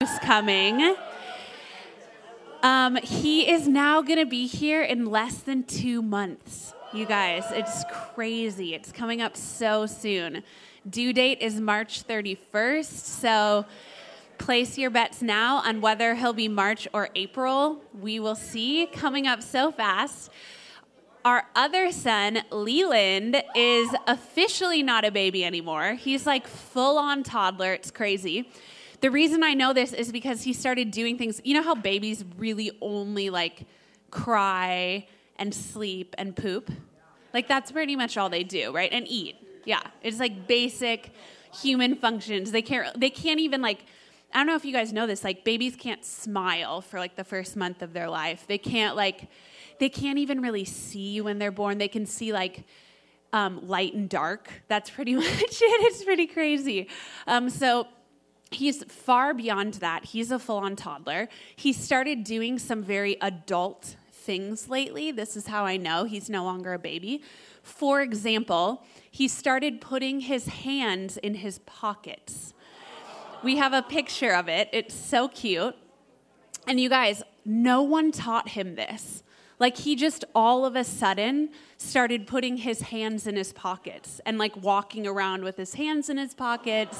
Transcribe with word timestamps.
who's 0.00 0.18
coming. 0.20 0.94
Um, 2.62 2.94
he 3.02 3.50
is 3.50 3.66
now 3.66 4.00
going 4.00 4.20
to 4.20 4.26
be 4.26 4.46
here 4.46 4.80
in 4.80 5.06
less 5.06 5.38
than 5.38 5.64
two 5.64 6.02
months. 6.02 6.72
You 6.92 7.04
guys, 7.04 7.42
it's 7.50 7.82
crazy. 8.14 8.76
It's 8.76 8.92
coming 8.92 9.20
up 9.20 9.36
so 9.36 9.86
soon. 9.86 10.44
Due 10.88 11.12
date 11.12 11.38
is 11.40 11.60
March 11.60 12.06
31st. 12.06 12.84
So 12.84 13.66
place 14.38 14.78
your 14.78 14.90
bets 14.90 15.20
now 15.20 15.56
on 15.56 15.80
whether 15.80 16.14
he'll 16.14 16.32
be 16.32 16.46
March 16.46 16.86
or 16.92 17.08
April. 17.16 17.82
We 18.00 18.20
will 18.20 18.36
see 18.36 18.86
coming 18.86 19.26
up 19.26 19.42
so 19.42 19.72
fast. 19.72 20.30
Our 21.24 21.48
other 21.56 21.90
son, 21.90 22.44
Leland, 22.52 23.42
is 23.56 23.92
officially 24.06 24.84
not 24.84 25.04
a 25.04 25.10
baby 25.10 25.44
anymore. 25.44 25.94
He's 25.94 26.24
like 26.24 26.46
full 26.46 26.98
on 26.98 27.24
toddler. 27.24 27.72
It's 27.72 27.90
crazy. 27.90 28.48
The 29.00 29.10
reason 29.10 29.44
I 29.44 29.54
know 29.54 29.72
this 29.72 29.92
is 29.92 30.10
because 30.10 30.42
he 30.42 30.52
started 30.52 30.90
doing 30.90 31.18
things. 31.18 31.40
You 31.44 31.54
know 31.54 31.62
how 31.62 31.74
babies 31.74 32.24
really 32.36 32.70
only 32.80 33.30
like 33.30 33.66
cry 34.10 35.06
and 35.36 35.54
sleep 35.54 36.14
and 36.18 36.34
poop? 36.34 36.70
Like 37.32 37.46
that's 37.46 37.70
pretty 37.70 37.94
much 37.94 38.16
all 38.16 38.28
they 38.28 38.42
do, 38.42 38.72
right? 38.72 38.92
And 38.92 39.06
eat. 39.06 39.36
Yeah. 39.64 39.82
It's 40.02 40.18
like 40.18 40.48
basic 40.48 41.12
human 41.54 41.94
functions. 41.94 42.50
They 42.50 42.62
can't 42.62 42.98
they 42.98 43.10
can't 43.10 43.40
even 43.40 43.62
like 43.62 43.84
I 44.32 44.38
don't 44.38 44.46
know 44.46 44.56
if 44.56 44.64
you 44.64 44.72
guys 44.72 44.92
know 44.92 45.06
this, 45.06 45.24
like 45.24 45.44
babies 45.44 45.74
can't 45.76 46.04
smile 46.04 46.80
for 46.80 46.98
like 46.98 47.16
the 47.16 47.24
first 47.24 47.56
month 47.56 47.82
of 47.82 47.92
their 47.92 48.10
life. 48.10 48.46
They 48.46 48.58
can't 48.58 48.96
like 48.96 49.28
they 49.78 49.88
can't 49.88 50.18
even 50.18 50.40
really 50.40 50.64
see 50.64 51.20
when 51.20 51.38
they're 51.38 51.52
born. 51.52 51.78
They 51.78 51.88
can 51.88 52.04
see 52.04 52.32
like 52.32 52.64
um, 53.32 53.66
light 53.66 53.94
and 53.94 54.08
dark. 54.08 54.50
That's 54.68 54.90
pretty 54.90 55.14
much 55.16 55.26
it. 55.28 55.56
It's 55.60 56.02
pretty 56.04 56.26
crazy. 56.26 56.88
Um, 57.26 57.48
so 57.50 57.86
he's 58.50 58.84
far 58.84 59.34
beyond 59.34 59.74
that. 59.74 60.06
He's 60.06 60.30
a 60.30 60.38
full 60.38 60.58
on 60.58 60.76
toddler. 60.76 61.28
He 61.56 61.72
started 61.72 62.24
doing 62.24 62.58
some 62.58 62.82
very 62.82 63.16
adult 63.20 63.96
things 64.12 64.68
lately. 64.68 65.10
This 65.10 65.36
is 65.36 65.46
how 65.46 65.64
I 65.64 65.76
know 65.76 66.04
he's 66.04 66.28
no 66.28 66.44
longer 66.44 66.74
a 66.74 66.78
baby. 66.78 67.22
For 67.62 68.02
example, 68.02 68.84
he 69.10 69.28
started 69.28 69.80
putting 69.80 70.20
his 70.20 70.46
hands 70.46 71.16
in 71.16 71.34
his 71.34 71.58
pockets. 71.60 72.52
We 73.42 73.56
have 73.56 73.72
a 73.72 73.82
picture 73.82 74.34
of 74.34 74.48
it. 74.48 74.68
It's 74.72 74.94
so 74.94 75.28
cute. 75.28 75.76
And 76.66 76.78
you 76.78 76.88
guys, 76.88 77.22
no 77.44 77.82
one 77.82 78.12
taught 78.12 78.50
him 78.50 78.74
this. 78.74 79.22
Like 79.58 79.76
he 79.78 79.96
just 79.96 80.24
all 80.34 80.64
of 80.64 80.76
a 80.76 80.84
sudden 80.84 81.50
started 81.78 82.26
putting 82.26 82.58
his 82.58 82.82
hands 82.82 83.26
in 83.26 83.36
his 83.36 83.52
pockets 83.52 84.20
and 84.24 84.38
like 84.38 84.56
walking 84.56 85.06
around 85.06 85.42
with 85.42 85.56
his 85.56 85.74
hands 85.74 86.08
in 86.08 86.16
his 86.16 86.34
pockets. 86.34 86.98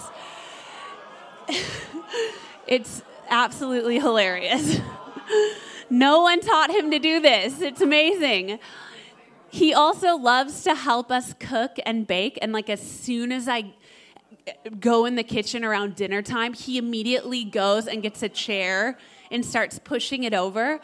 it's 2.67 3.03
absolutely 3.29 3.99
hilarious. 3.99 4.81
no 5.91 6.23
one 6.23 6.41
taught 6.41 6.71
him 6.71 6.91
to 6.91 6.99
do 6.99 7.21
this. 7.21 7.61
It's 7.61 7.81
amazing. 7.81 8.59
He 9.51 9.73
also 9.73 10.17
loves 10.17 10.63
to 10.65 10.75
help 10.75 11.11
us 11.11 11.35
cook 11.39 11.79
and 11.87 12.07
bake. 12.07 12.39
And 12.43 12.53
like 12.53 12.69
as 12.69 12.83
soon 12.83 13.33
as 13.33 13.49
I 13.49 13.73
go 14.81 15.05
in 15.05 15.15
the 15.15 15.23
kitchen 15.23 15.65
around 15.65 15.95
dinner 15.95 16.23
time, 16.23 16.53
he 16.53 16.79
immediately 16.79 17.45
goes 17.45 17.87
and 17.87 18.03
gets 18.03 18.23
a 18.23 18.29
chair 18.29 18.99
and 19.31 19.45
starts 19.45 19.79
pushing 19.79 20.25
it 20.25 20.35
over. 20.35 20.81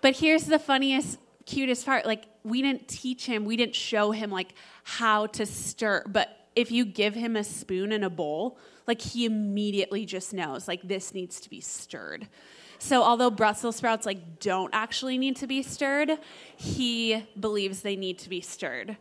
But 0.00 0.16
here's 0.16 0.44
the 0.44 0.58
funniest, 0.58 1.18
cutest 1.46 1.86
part. 1.86 2.06
Like 2.06 2.24
we 2.44 2.62
didn't 2.62 2.88
teach 2.88 3.26
him, 3.26 3.44
we 3.44 3.56
didn't 3.56 3.74
show 3.74 4.10
him 4.10 4.30
like 4.30 4.54
how 4.84 5.26
to 5.26 5.46
stir. 5.46 6.04
But 6.06 6.28
if 6.56 6.72
you 6.72 6.84
give 6.84 7.14
him 7.14 7.36
a 7.36 7.44
spoon 7.44 7.92
and 7.92 8.04
a 8.04 8.10
bowl, 8.10 8.58
like 8.88 9.00
he 9.00 9.24
immediately 9.24 10.04
just 10.04 10.34
knows 10.34 10.66
like 10.66 10.82
this 10.82 11.14
needs 11.14 11.40
to 11.40 11.50
be 11.50 11.60
stirred. 11.60 12.26
So 12.78 13.02
although 13.02 13.30
Brussels 13.30 13.76
sprouts 13.76 14.06
like 14.06 14.40
don't 14.40 14.70
actually 14.72 15.18
need 15.18 15.36
to 15.36 15.46
be 15.46 15.62
stirred, 15.62 16.12
he 16.56 17.24
believes 17.38 17.82
they 17.82 17.96
need 17.96 18.18
to 18.20 18.28
be 18.28 18.40
stirred. 18.40 18.96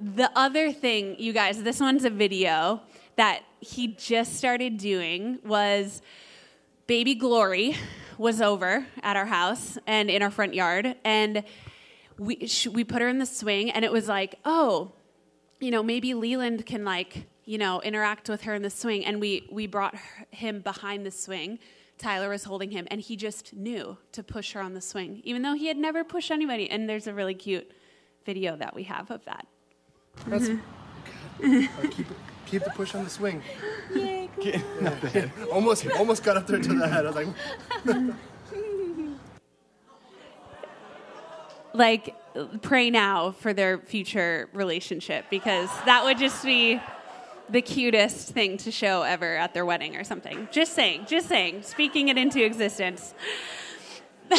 The 0.00 0.30
other 0.34 0.72
thing, 0.72 1.16
you 1.18 1.32
guys, 1.32 1.62
this 1.62 1.80
one's 1.80 2.04
a 2.04 2.10
video 2.10 2.82
that 3.16 3.42
he 3.60 3.88
just 3.88 4.36
started 4.36 4.76
doing 4.76 5.38
was 5.44 6.02
baby 6.86 7.14
glory 7.14 7.76
was 8.18 8.40
over 8.40 8.86
at 9.02 9.16
our 9.16 9.26
house 9.26 9.78
and 9.86 10.10
in 10.10 10.22
our 10.22 10.30
front 10.30 10.54
yard 10.54 10.96
and 11.04 11.44
we 12.18 12.48
we 12.70 12.84
put 12.84 13.02
her 13.02 13.08
in 13.08 13.18
the 13.18 13.26
swing 13.26 13.70
and 13.70 13.84
it 13.84 13.90
was 13.90 14.08
like, 14.08 14.38
"Oh, 14.44 14.92
you 15.60 15.70
know, 15.70 15.82
maybe 15.82 16.14
Leland 16.14 16.66
can 16.66 16.84
like, 16.84 17.26
you 17.44 17.58
know, 17.58 17.80
interact 17.82 18.28
with 18.28 18.42
her 18.42 18.54
in 18.54 18.62
the 18.62 18.70
swing." 18.70 19.04
And 19.04 19.20
we 19.20 19.48
we 19.50 19.66
brought 19.66 19.96
her, 19.96 20.26
him 20.30 20.60
behind 20.60 21.04
the 21.06 21.10
swing 21.10 21.58
Tyler 21.98 22.28
was 22.28 22.44
holding 22.44 22.70
him, 22.70 22.86
and 22.90 23.00
he 23.00 23.16
just 23.16 23.54
knew 23.54 23.96
to 24.12 24.22
push 24.22 24.52
her 24.52 24.60
on 24.60 24.74
the 24.74 24.80
swing, 24.80 25.20
even 25.24 25.42
though 25.42 25.54
he 25.54 25.68
had 25.68 25.76
never 25.76 26.02
pushed 26.02 26.30
anybody. 26.30 26.68
And 26.70 26.88
there's 26.88 27.06
a 27.06 27.14
really 27.14 27.34
cute 27.34 27.70
video 28.26 28.56
that 28.56 28.74
we 28.74 28.84
have 28.84 29.10
of 29.10 29.24
that. 29.26 29.46
That's 30.26 30.48
mm-hmm. 31.40 31.86
keep 31.88 32.06
keep 32.46 32.64
the 32.64 32.70
push 32.70 32.94
on 32.94 33.04
the 33.04 33.10
swing. 33.10 33.42
Yay! 33.94 34.28
Cool. 34.34 34.46
Yeah. 34.46 35.28
almost 35.52 35.86
almost 35.92 36.24
got 36.24 36.36
up 36.36 36.46
there 36.46 36.58
to 36.58 36.74
the 36.74 36.88
head. 36.88 37.06
I 37.06 37.10
was 37.10 37.16
like. 37.16 37.28
like 41.74 42.14
pray 42.62 42.88
now 42.88 43.32
for 43.32 43.52
their 43.52 43.78
future 43.78 44.48
relationship 44.52 45.24
because 45.28 45.68
that 45.86 46.04
would 46.04 46.18
just 46.18 46.44
be 46.44 46.80
the 47.48 47.62
cutest 47.62 48.28
thing 48.28 48.56
to 48.58 48.70
show 48.70 49.02
ever 49.02 49.36
at 49.36 49.54
their 49.54 49.64
wedding 49.64 49.96
or 49.96 50.04
something. 50.04 50.48
Just 50.50 50.74
saying, 50.74 51.06
just 51.06 51.28
saying, 51.28 51.62
speaking 51.62 52.08
it 52.08 52.18
into 52.18 52.44
existence. 52.44 53.14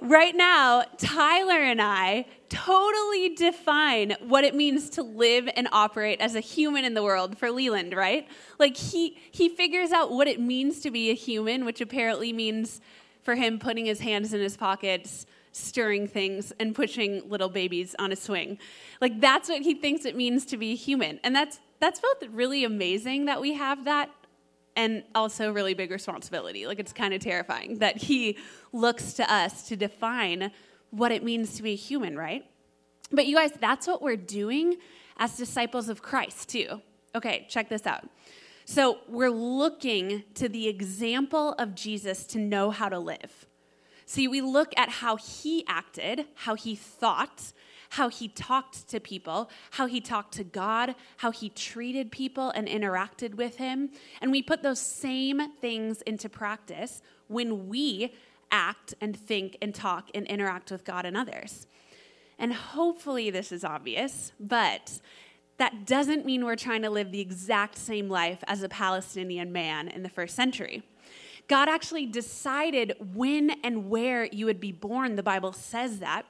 right 0.00 0.34
now, 0.34 0.84
Tyler 0.96 1.62
and 1.62 1.80
I 1.82 2.26
totally 2.48 3.34
define 3.34 4.16
what 4.26 4.44
it 4.44 4.54
means 4.54 4.90
to 4.90 5.02
live 5.02 5.48
and 5.54 5.68
operate 5.70 6.20
as 6.20 6.34
a 6.34 6.40
human 6.40 6.84
in 6.84 6.94
the 6.94 7.02
world 7.02 7.36
for 7.36 7.50
Leland, 7.50 7.94
right? 7.94 8.26
Like 8.58 8.76
he 8.76 9.18
he 9.30 9.48
figures 9.48 9.92
out 9.92 10.10
what 10.10 10.28
it 10.28 10.40
means 10.40 10.80
to 10.80 10.90
be 10.90 11.10
a 11.10 11.14
human, 11.14 11.64
which 11.64 11.80
apparently 11.80 12.32
means 12.32 12.80
for 13.22 13.34
him 13.34 13.58
putting 13.58 13.84
his 13.84 14.00
hands 14.00 14.32
in 14.32 14.40
his 14.40 14.56
pockets, 14.56 15.26
stirring 15.58 16.06
things 16.06 16.52
and 16.58 16.74
pushing 16.74 17.28
little 17.28 17.48
babies 17.48 17.94
on 17.98 18.12
a 18.12 18.16
swing. 18.16 18.58
Like 19.00 19.20
that's 19.20 19.48
what 19.48 19.62
he 19.62 19.74
thinks 19.74 20.04
it 20.04 20.16
means 20.16 20.46
to 20.46 20.56
be 20.56 20.74
human. 20.74 21.20
And 21.24 21.34
that's 21.34 21.60
that's 21.80 22.00
both 22.00 22.28
really 22.30 22.64
amazing 22.64 23.26
that 23.26 23.40
we 23.40 23.54
have 23.54 23.84
that 23.84 24.10
and 24.76 25.02
also 25.14 25.52
really 25.52 25.74
big 25.74 25.90
responsibility. 25.90 26.66
Like 26.66 26.78
it's 26.78 26.92
kind 26.92 27.12
of 27.12 27.20
terrifying 27.20 27.78
that 27.78 27.96
he 27.98 28.38
looks 28.72 29.12
to 29.14 29.32
us 29.32 29.68
to 29.68 29.76
define 29.76 30.52
what 30.90 31.12
it 31.12 31.22
means 31.22 31.54
to 31.56 31.62
be 31.62 31.74
human, 31.74 32.16
right? 32.16 32.44
But 33.10 33.26
you 33.26 33.36
guys, 33.36 33.50
that's 33.60 33.86
what 33.86 34.02
we're 34.02 34.16
doing 34.16 34.76
as 35.16 35.36
disciples 35.36 35.88
of 35.88 36.02
Christ 36.02 36.48
too. 36.48 36.80
Okay, 37.14 37.46
check 37.48 37.68
this 37.68 37.86
out. 37.86 38.04
So, 38.64 38.98
we're 39.08 39.30
looking 39.30 40.24
to 40.34 40.46
the 40.46 40.68
example 40.68 41.54
of 41.54 41.74
Jesus 41.74 42.26
to 42.26 42.38
know 42.38 42.70
how 42.70 42.90
to 42.90 42.98
live. 42.98 43.46
See, 44.08 44.26
we 44.26 44.40
look 44.40 44.72
at 44.74 44.88
how 44.88 45.16
he 45.16 45.66
acted, 45.68 46.24
how 46.34 46.54
he 46.54 46.74
thought, 46.74 47.52
how 47.90 48.08
he 48.08 48.26
talked 48.26 48.88
to 48.88 49.00
people, 49.00 49.50
how 49.72 49.86
he 49.86 50.00
talked 50.00 50.32
to 50.32 50.44
God, 50.44 50.94
how 51.18 51.30
he 51.30 51.50
treated 51.50 52.10
people 52.10 52.48
and 52.52 52.66
interacted 52.66 53.34
with 53.34 53.56
him. 53.56 53.90
And 54.22 54.30
we 54.30 54.42
put 54.42 54.62
those 54.62 54.80
same 54.80 55.52
things 55.60 56.00
into 56.06 56.30
practice 56.30 57.02
when 57.26 57.68
we 57.68 58.14
act 58.50 58.94
and 58.98 59.14
think 59.14 59.58
and 59.60 59.74
talk 59.74 60.08
and 60.14 60.26
interact 60.26 60.70
with 60.70 60.86
God 60.86 61.04
and 61.04 61.14
others. 61.14 61.66
And 62.38 62.54
hopefully, 62.54 63.28
this 63.28 63.52
is 63.52 63.62
obvious, 63.62 64.32
but 64.40 65.02
that 65.58 65.86
doesn't 65.86 66.24
mean 66.24 66.46
we're 66.46 66.56
trying 66.56 66.80
to 66.80 66.88
live 66.88 67.12
the 67.12 67.20
exact 67.20 67.76
same 67.76 68.08
life 68.08 68.42
as 68.46 68.62
a 68.62 68.70
Palestinian 68.70 69.52
man 69.52 69.86
in 69.86 70.02
the 70.02 70.08
first 70.08 70.34
century. 70.34 70.82
God 71.48 71.68
actually 71.68 72.06
decided 72.06 72.94
when 73.14 73.50
and 73.64 73.88
where 73.88 74.26
you 74.26 74.46
would 74.46 74.60
be 74.60 74.72
born. 74.72 75.16
The 75.16 75.22
Bible 75.22 75.52
says 75.52 75.98
that 75.98 76.26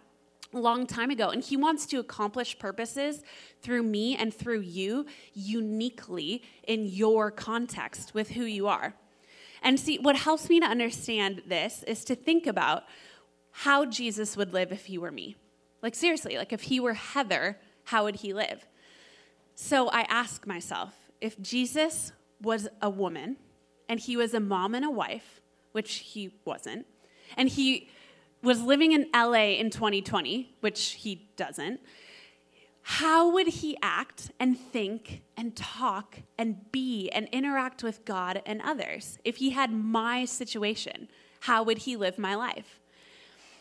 a 0.52 0.58
long 0.58 0.86
time 0.86 1.10
ago. 1.10 1.28
And 1.28 1.42
He 1.42 1.56
wants 1.56 1.86
to 1.86 1.98
accomplish 1.98 2.58
purposes 2.58 3.22
through 3.60 3.82
me 3.82 4.16
and 4.16 4.32
through 4.32 4.60
you 4.60 5.06
uniquely 5.34 6.42
in 6.66 6.86
your 6.86 7.30
context 7.30 8.14
with 8.14 8.30
who 8.30 8.44
you 8.44 8.68
are. 8.68 8.94
And 9.62 9.78
see, 9.78 9.98
what 9.98 10.16
helps 10.16 10.48
me 10.48 10.60
to 10.60 10.66
understand 10.66 11.42
this 11.46 11.82
is 11.82 12.04
to 12.04 12.14
think 12.14 12.46
about 12.46 12.84
how 13.50 13.84
Jesus 13.84 14.36
would 14.36 14.52
live 14.52 14.70
if 14.70 14.86
he 14.86 14.98
were 14.98 15.10
me. 15.10 15.36
Like, 15.82 15.94
seriously, 15.94 16.36
like 16.36 16.52
if 16.52 16.62
he 16.62 16.80
were 16.80 16.94
Heather, 16.94 17.58
how 17.84 18.04
would 18.04 18.16
he 18.16 18.32
live? 18.32 18.66
So 19.54 19.88
I 19.88 20.02
ask 20.02 20.46
myself 20.46 20.94
if 21.20 21.40
Jesus 21.40 22.12
was 22.40 22.68
a 22.80 22.88
woman, 22.88 23.36
and 23.88 24.00
he 24.00 24.16
was 24.16 24.34
a 24.34 24.40
mom 24.40 24.74
and 24.74 24.84
a 24.84 24.90
wife, 24.90 25.40
which 25.72 25.94
he 25.96 26.34
wasn't, 26.44 26.86
and 27.36 27.48
he 27.48 27.88
was 28.42 28.62
living 28.62 28.92
in 28.92 29.06
LA 29.14 29.54
in 29.58 29.70
2020, 29.70 30.54
which 30.60 30.90
he 30.92 31.28
doesn't, 31.36 31.80
how 32.82 33.30
would 33.30 33.48
he 33.48 33.76
act 33.82 34.30
and 34.40 34.58
think 34.58 35.22
and 35.36 35.54
talk 35.54 36.20
and 36.38 36.72
be 36.72 37.10
and 37.10 37.28
interact 37.32 37.82
with 37.82 38.04
God 38.06 38.40
and 38.46 38.62
others 38.62 39.18
if 39.24 39.36
he 39.36 39.50
had 39.50 39.70
my 39.70 40.24
situation? 40.24 41.08
How 41.40 41.62
would 41.62 41.78
he 41.78 41.96
live 41.96 42.18
my 42.18 42.34
life? 42.34 42.80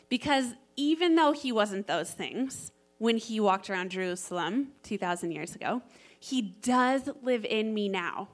Because 0.08 0.54
even 0.78 1.16
though 1.16 1.34
he 1.34 1.52
wasn't 1.52 1.88
those 1.88 2.12
things 2.12 2.72
when 3.00 3.18
he 3.18 3.40
walked 3.40 3.70
around 3.70 3.92
Jerusalem 3.92 4.70
2,000 4.84 5.32
years 5.32 5.56
ago, 5.56 5.82
he 6.20 6.42
does 6.42 7.10
live 7.22 7.44
in 7.44 7.74
me 7.74 7.90
now. 7.90 8.30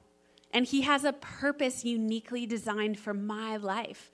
And 0.54 0.64
he 0.64 0.82
has 0.82 1.04
a 1.04 1.12
purpose 1.12 1.84
uniquely 1.84 2.46
designed 2.46 2.98
for 2.98 3.12
my 3.12 3.56
life. 3.56 4.10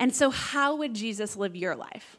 And 0.00 0.14
so, 0.14 0.30
how 0.30 0.74
would 0.76 0.94
Jesus 0.94 1.36
live 1.36 1.54
your 1.54 1.76
life? 1.76 2.16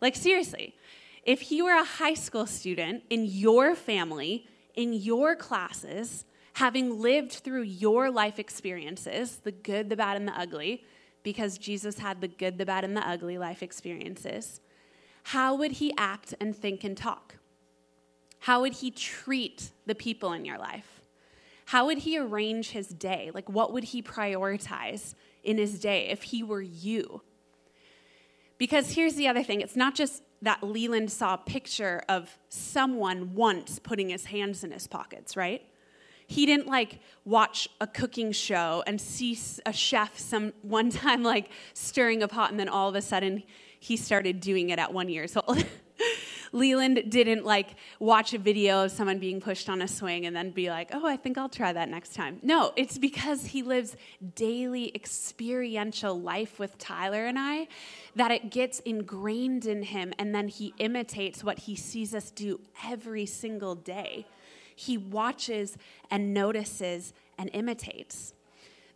Like, 0.00 0.14
seriously, 0.14 0.76
if 1.24 1.40
he 1.42 1.60
were 1.60 1.74
a 1.74 1.84
high 1.84 2.14
school 2.14 2.46
student 2.46 3.02
in 3.10 3.24
your 3.26 3.74
family, 3.74 4.46
in 4.74 4.92
your 4.92 5.34
classes, 5.34 6.24
having 6.54 7.00
lived 7.00 7.32
through 7.32 7.62
your 7.62 8.10
life 8.10 8.38
experiences, 8.38 9.38
the 9.38 9.52
good, 9.52 9.90
the 9.90 9.96
bad, 9.96 10.16
and 10.16 10.28
the 10.28 10.38
ugly, 10.38 10.84
because 11.22 11.58
Jesus 11.58 11.98
had 11.98 12.20
the 12.20 12.28
good, 12.28 12.58
the 12.58 12.64
bad, 12.64 12.84
and 12.84 12.96
the 12.96 13.06
ugly 13.06 13.38
life 13.38 13.62
experiences, 13.62 14.60
how 15.24 15.54
would 15.56 15.72
he 15.72 15.92
act 15.98 16.34
and 16.40 16.56
think 16.56 16.84
and 16.84 16.96
talk? 16.96 17.36
How 18.38 18.62
would 18.62 18.74
he 18.74 18.90
treat 18.90 19.72
the 19.84 19.94
people 19.94 20.32
in 20.32 20.44
your 20.44 20.58
life? 20.58 20.99
How 21.70 21.86
would 21.86 21.98
he 21.98 22.18
arrange 22.18 22.70
his 22.70 22.88
day? 22.88 23.30
Like, 23.32 23.48
what 23.48 23.72
would 23.72 23.84
he 23.84 24.02
prioritize 24.02 25.14
in 25.44 25.56
his 25.56 25.78
day 25.78 26.08
if 26.08 26.24
he 26.24 26.42
were 26.42 26.60
you? 26.60 27.22
Because 28.58 28.94
here's 28.94 29.14
the 29.14 29.28
other 29.28 29.44
thing 29.44 29.60
it's 29.60 29.76
not 29.76 29.94
just 29.94 30.24
that 30.42 30.64
Leland 30.64 31.12
saw 31.12 31.34
a 31.34 31.38
picture 31.38 32.02
of 32.08 32.36
someone 32.48 33.36
once 33.36 33.78
putting 33.78 34.08
his 34.08 34.24
hands 34.24 34.64
in 34.64 34.72
his 34.72 34.88
pockets, 34.88 35.36
right? 35.36 35.62
He 36.26 36.44
didn't 36.44 36.66
like 36.66 36.98
watch 37.24 37.68
a 37.80 37.86
cooking 37.86 38.32
show 38.32 38.82
and 38.84 39.00
see 39.00 39.38
a 39.64 39.72
chef 39.72 40.18
some 40.18 40.52
one 40.62 40.90
time 41.04 41.22
like 41.22 41.50
stirring 41.72 42.24
a 42.24 42.26
pot 42.26 42.50
and 42.50 42.58
then 42.58 42.68
all 42.68 42.88
of 42.88 42.96
a 42.96 43.02
sudden 43.02 43.44
he 43.78 43.96
started 43.96 44.40
doing 44.40 44.70
it 44.70 44.80
at 44.80 44.92
one 44.92 45.08
years 45.08 45.36
old. 45.36 45.64
Leland 46.52 47.02
didn't 47.08 47.44
like 47.44 47.76
watch 47.98 48.34
a 48.34 48.38
video 48.38 48.84
of 48.84 48.90
someone 48.90 49.18
being 49.18 49.40
pushed 49.40 49.68
on 49.68 49.82
a 49.82 49.88
swing 49.88 50.26
and 50.26 50.34
then 50.34 50.50
be 50.50 50.68
like, 50.70 50.90
oh, 50.92 51.06
I 51.06 51.16
think 51.16 51.38
I'll 51.38 51.48
try 51.48 51.72
that 51.72 51.88
next 51.88 52.14
time. 52.14 52.38
No, 52.42 52.72
it's 52.76 52.98
because 52.98 53.46
he 53.46 53.62
lives 53.62 53.96
daily 54.34 54.94
experiential 54.94 56.20
life 56.20 56.58
with 56.58 56.78
Tyler 56.78 57.26
and 57.26 57.38
I 57.38 57.68
that 58.16 58.30
it 58.30 58.50
gets 58.50 58.80
ingrained 58.80 59.66
in 59.66 59.84
him 59.84 60.12
and 60.18 60.34
then 60.34 60.48
he 60.48 60.74
imitates 60.78 61.44
what 61.44 61.60
he 61.60 61.76
sees 61.76 62.14
us 62.14 62.30
do 62.30 62.60
every 62.84 63.26
single 63.26 63.74
day. 63.74 64.26
He 64.74 64.96
watches 64.96 65.76
and 66.10 66.32
notices 66.34 67.12
and 67.38 67.50
imitates. 67.52 68.34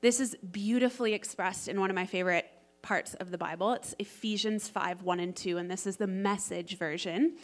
This 0.01 0.21
is 0.21 0.37
beautifully 0.37 1.15
expressed 1.15 1.69
in 1.69 1.81
one 1.81 1.91
of 1.91 1.95
my 1.95 2.07
favorite 2.07 2.47
parts 2.85 3.15
of 3.15 3.31
the 3.31 3.39
Bible. 3.39 3.73
It's 3.73 3.95
Ephesians 3.99 4.69
5 4.69 5.03
1 5.03 5.19
and 5.19 5.35
2, 5.35 5.57
and 5.57 5.71
this 5.71 5.87
is 5.87 5.97
the 5.97 6.07
message 6.07 6.77
version. 6.79 7.37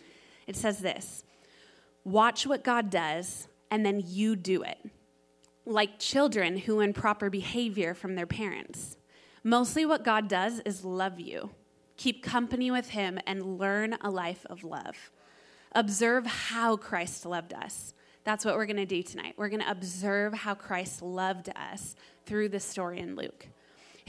It 0.47 0.55
says 0.55 0.79
this 0.79 1.25
Watch 2.05 2.47
what 2.47 2.63
God 2.63 2.91
does, 2.91 3.49
and 3.71 3.85
then 3.85 4.03
you 4.07 4.37
do 4.37 4.63
it, 4.63 4.79
like 5.65 5.99
children 5.99 6.59
who 6.59 6.77
learn 6.77 6.93
proper 6.93 7.31
behavior 7.31 7.95
from 7.95 8.15
their 8.15 8.27
parents. 8.27 8.99
Mostly 9.43 9.87
what 9.87 10.05
God 10.05 10.29
does 10.29 10.61
is 10.61 10.85
love 10.85 11.19
you. 11.19 11.51
Keep 11.97 12.23
company 12.23 12.71
with 12.71 12.91
Him 12.91 13.19
and 13.27 13.59
learn 13.59 13.97
a 14.03 14.11
life 14.11 14.45
of 14.51 14.63
love. 14.63 15.11
Observe 15.73 16.27
how 16.27 16.77
Christ 16.77 17.25
loved 17.25 17.55
us. 17.55 17.95
That's 18.25 18.45
what 18.45 18.57
we're 18.57 18.67
going 18.67 18.77
to 18.77 18.87
do 18.87 19.03
tonight. 19.03 19.35
We're 19.39 19.49
going 19.49 19.63
to 19.63 19.71
observe 19.71 20.35
how 20.35 20.55
Christ 20.55 21.01
loved 21.01 21.49
us 21.57 21.97
through 22.27 22.51
the 22.51 22.61
story 22.61 22.99
in 22.99 23.17
Luke. 23.17 23.49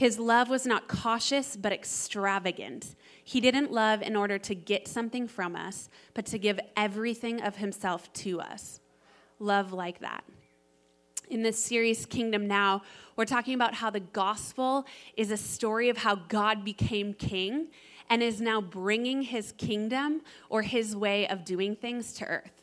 His 0.02 0.18
love 0.18 0.50
was 0.50 0.66
not 0.66 0.88
cautious, 0.88 1.54
but 1.54 1.72
extravagant. 1.72 2.96
He 3.22 3.40
didn't 3.40 3.70
love 3.70 4.02
in 4.02 4.16
order 4.16 4.36
to 4.36 4.52
get 4.52 4.88
something 4.88 5.28
from 5.28 5.54
us, 5.54 5.88
but 6.12 6.26
to 6.26 6.40
give 6.40 6.58
everything 6.76 7.40
of 7.40 7.54
himself 7.54 8.12
to 8.14 8.40
us. 8.40 8.80
Love 9.38 9.72
like 9.72 10.00
that. 10.00 10.24
In 11.30 11.44
this 11.44 11.56
series, 11.56 12.04
Kingdom 12.04 12.48
Now, 12.48 12.82
we're 13.14 13.26
talking 13.26 13.54
about 13.54 13.74
how 13.74 13.90
the 13.90 14.00
gospel 14.00 14.86
is 15.16 15.30
a 15.30 15.36
story 15.36 15.88
of 15.88 15.98
how 15.98 16.16
God 16.16 16.64
became 16.64 17.14
king 17.14 17.68
and 18.10 18.24
is 18.24 18.40
now 18.40 18.60
bringing 18.60 19.22
his 19.22 19.52
kingdom 19.52 20.22
or 20.50 20.62
his 20.62 20.96
way 20.96 21.28
of 21.28 21.44
doing 21.44 21.76
things 21.76 22.12
to 22.14 22.24
earth. 22.24 22.61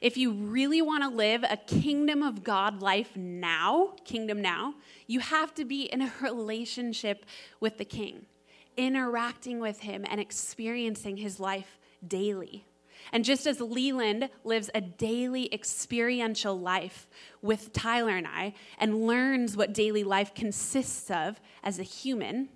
If 0.00 0.16
you 0.16 0.32
really 0.32 0.80
want 0.80 1.02
to 1.02 1.10
live 1.10 1.44
a 1.48 1.58
kingdom 1.58 2.22
of 2.22 2.42
God 2.42 2.80
life 2.80 3.16
now, 3.16 3.94
kingdom 4.04 4.40
now, 4.40 4.74
you 5.06 5.20
have 5.20 5.54
to 5.54 5.64
be 5.64 5.82
in 5.82 6.00
a 6.00 6.12
relationship 6.22 7.26
with 7.60 7.76
the 7.76 7.84
king, 7.84 8.24
interacting 8.76 9.60
with 9.60 9.80
him 9.80 10.06
and 10.08 10.18
experiencing 10.18 11.18
his 11.18 11.38
life 11.38 11.78
daily. 12.06 12.64
And 13.12 13.24
just 13.24 13.46
as 13.46 13.60
Leland 13.60 14.30
lives 14.44 14.70
a 14.74 14.80
daily 14.80 15.52
experiential 15.52 16.58
life 16.58 17.08
with 17.42 17.72
Tyler 17.72 18.16
and 18.16 18.26
I 18.26 18.54
and 18.78 19.06
learns 19.06 19.56
what 19.56 19.72
daily 19.74 20.04
life 20.04 20.34
consists 20.34 21.10
of 21.10 21.40
as 21.62 21.78
a 21.78 21.82
human, 21.82 22.48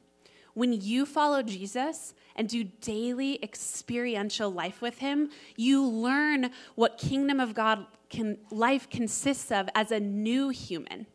when 0.55 0.73
you 0.73 1.05
follow 1.05 1.43
Jesus, 1.43 2.15
and 2.37 2.49
do 2.49 2.65
daily 2.65 3.39
experiential 3.43 4.51
life 4.51 4.81
with 4.83 4.99
Him, 4.99 5.31
you 5.57 5.87
learn 5.87 6.51
what 6.75 6.99
kingdom 6.99 7.41
of 7.41 7.55
God 7.55 7.87
can, 8.11 8.39
life 8.51 8.89
consists 8.91 9.51
of 9.51 9.69
as 9.75 9.91
a 9.91 10.01
new 10.01 10.49
human. 10.49 11.07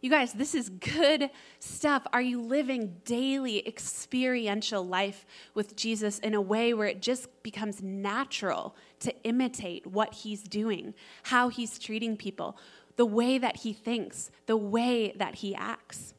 You 0.00 0.10
guys, 0.10 0.32
this 0.32 0.54
is 0.54 0.68
good 0.68 1.28
stuff. 1.58 2.06
Are 2.12 2.22
you 2.22 2.40
living 2.40 2.98
daily 3.04 3.66
experiential 3.66 4.86
life 4.86 5.26
with 5.54 5.74
Jesus 5.74 6.20
in 6.20 6.34
a 6.34 6.40
way 6.40 6.72
where 6.72 6.86
it 6.86 7.02
just 7.02 7.42
becomes 7.42 7.82
natural 7.82 8.76
to 9.00 9.12
imitate 9.24 9.86
what 9.88 10.14
he's 10.14 10.42
doing, 10.42 10.94
how 11.24 11.48
he's 11.48 11.80
treating 11.80 12.16
people, 12.16 12.56
the 12.94 13.06
way 13.06 13.38
that 13.38 13.56
he 13.56 13.72
thinks, 13.72 14.30
the 14.46 14.56
way 14.56 15.12
that 15.16 15.36
he 15.36 15.54
acts? 15.54 16.14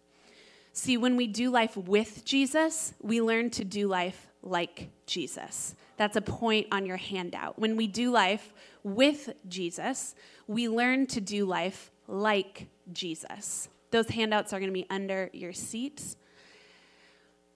See, 0.74 0.98
when 0.98 1.16
we 1.16 1.28
do 1.28 1.50
life 1.50 1.78
with 1.78 2.26
Jesus, 2.26 2.94
we 3.02 3.22
learn 3.22 3.50
to 3.52 3.64
do 3.64 3.88
life 3.88 4.29
like 4.42 4.90
Jesus. 5.06 5.76
That's 5.98 6.16
a 6.16 6.22
point 6.22 6.68
on 6.72 6.86
your 6.86 6.98
handout. 6.98 7.60
When 7.60 7.76
we 7.76 7.88
do 7.88 8.12
life 8.12 8.54
with 8.84 9.34
Jesus, 9.48 10.16
we 10.48 10.70
learn 10.70 11.08
to 11.08 11.22
do 11.22 11.46
life 11.46 11.92
like 12.08 12.68
Jesus. 12.94 13.70
Those 13.92 14.10
handouts 14.10 14.54
are 14.54 14.60
going 14.60 14.70
to 14.70 14.74
be 14.74 14.88
under 14.90 15.30
your 15.34 15.54
seats. 15.54 16.16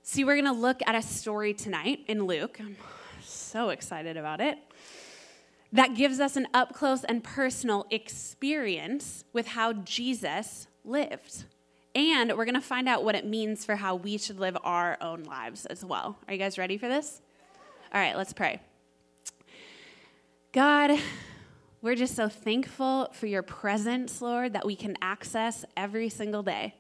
See, 0.02 0.26
we're 0.26 0.36
going 0.36 0.54
to 0.54 0.60
look 0.60 0.82
at 0.86 0.96
a 0.96 1.02
story 1.02 1.54
tonight 1.54 2.02
in 2.08 2.26
Luke. 2.26 2.58
I'm 2.60 2.76
so 3.22 3.70
excited 3.70 4.18
about 4.18 4.42
it. 4.42 4.58
That 5.72 5.96
gives 5.96 6.20
us 6.20 6.36
an 6.36 6.48
up 6.54 6.74
close 6.74 7.04
and 7.04 7.24
personal 7.24 7.88
experience 7.90 9.24
with 9.34 9.48
how 9.48 9.74
Jesus 9.74 10.68
lived. 10.84 11.46
And 11.96 12.36
we're 12.36 12.46
going 12.46 12.56
to 12.56 12.62
find 12.62 12.90
out 12.90 13.04
what 13.04 13.14
it 13.16 13.26
means 13.26 13.66
for 13.66 13.76
how 13.76 13.96
we 13.96 14.18
should 14.18 14.40
live 14.40 14.58
our 14.64 14.98
own 15.00 15.24
lives 15.24 15.66
as 15.68 15.86
well. 15.86 16.18
Are 16.28 16.34
you 16.34 16.40
guys 16.40 16.58
ready 16.58 16.78
for 16.78 16.88
this? 16.88 17.22
All 17.94 18.02
right, 18.02 18.18
let's 18.18 18.34
pray. 18.34 18.60
God, 20.52 21.00
we're 21.84 21.96
just 21.96 22.16
so 22.16 22.30
thankful 22.30 23.10
for 23.14 23.28
your 23.28 23.44
presence, 23.44 24.22
Lord, 24.22 24.54
that 24.54 24.66
we 24.66 24.76
can 24.76 24.96
access 25.02 25.66
every 25.78 26.10
single 26.10 26.42
day. 26.42 26.76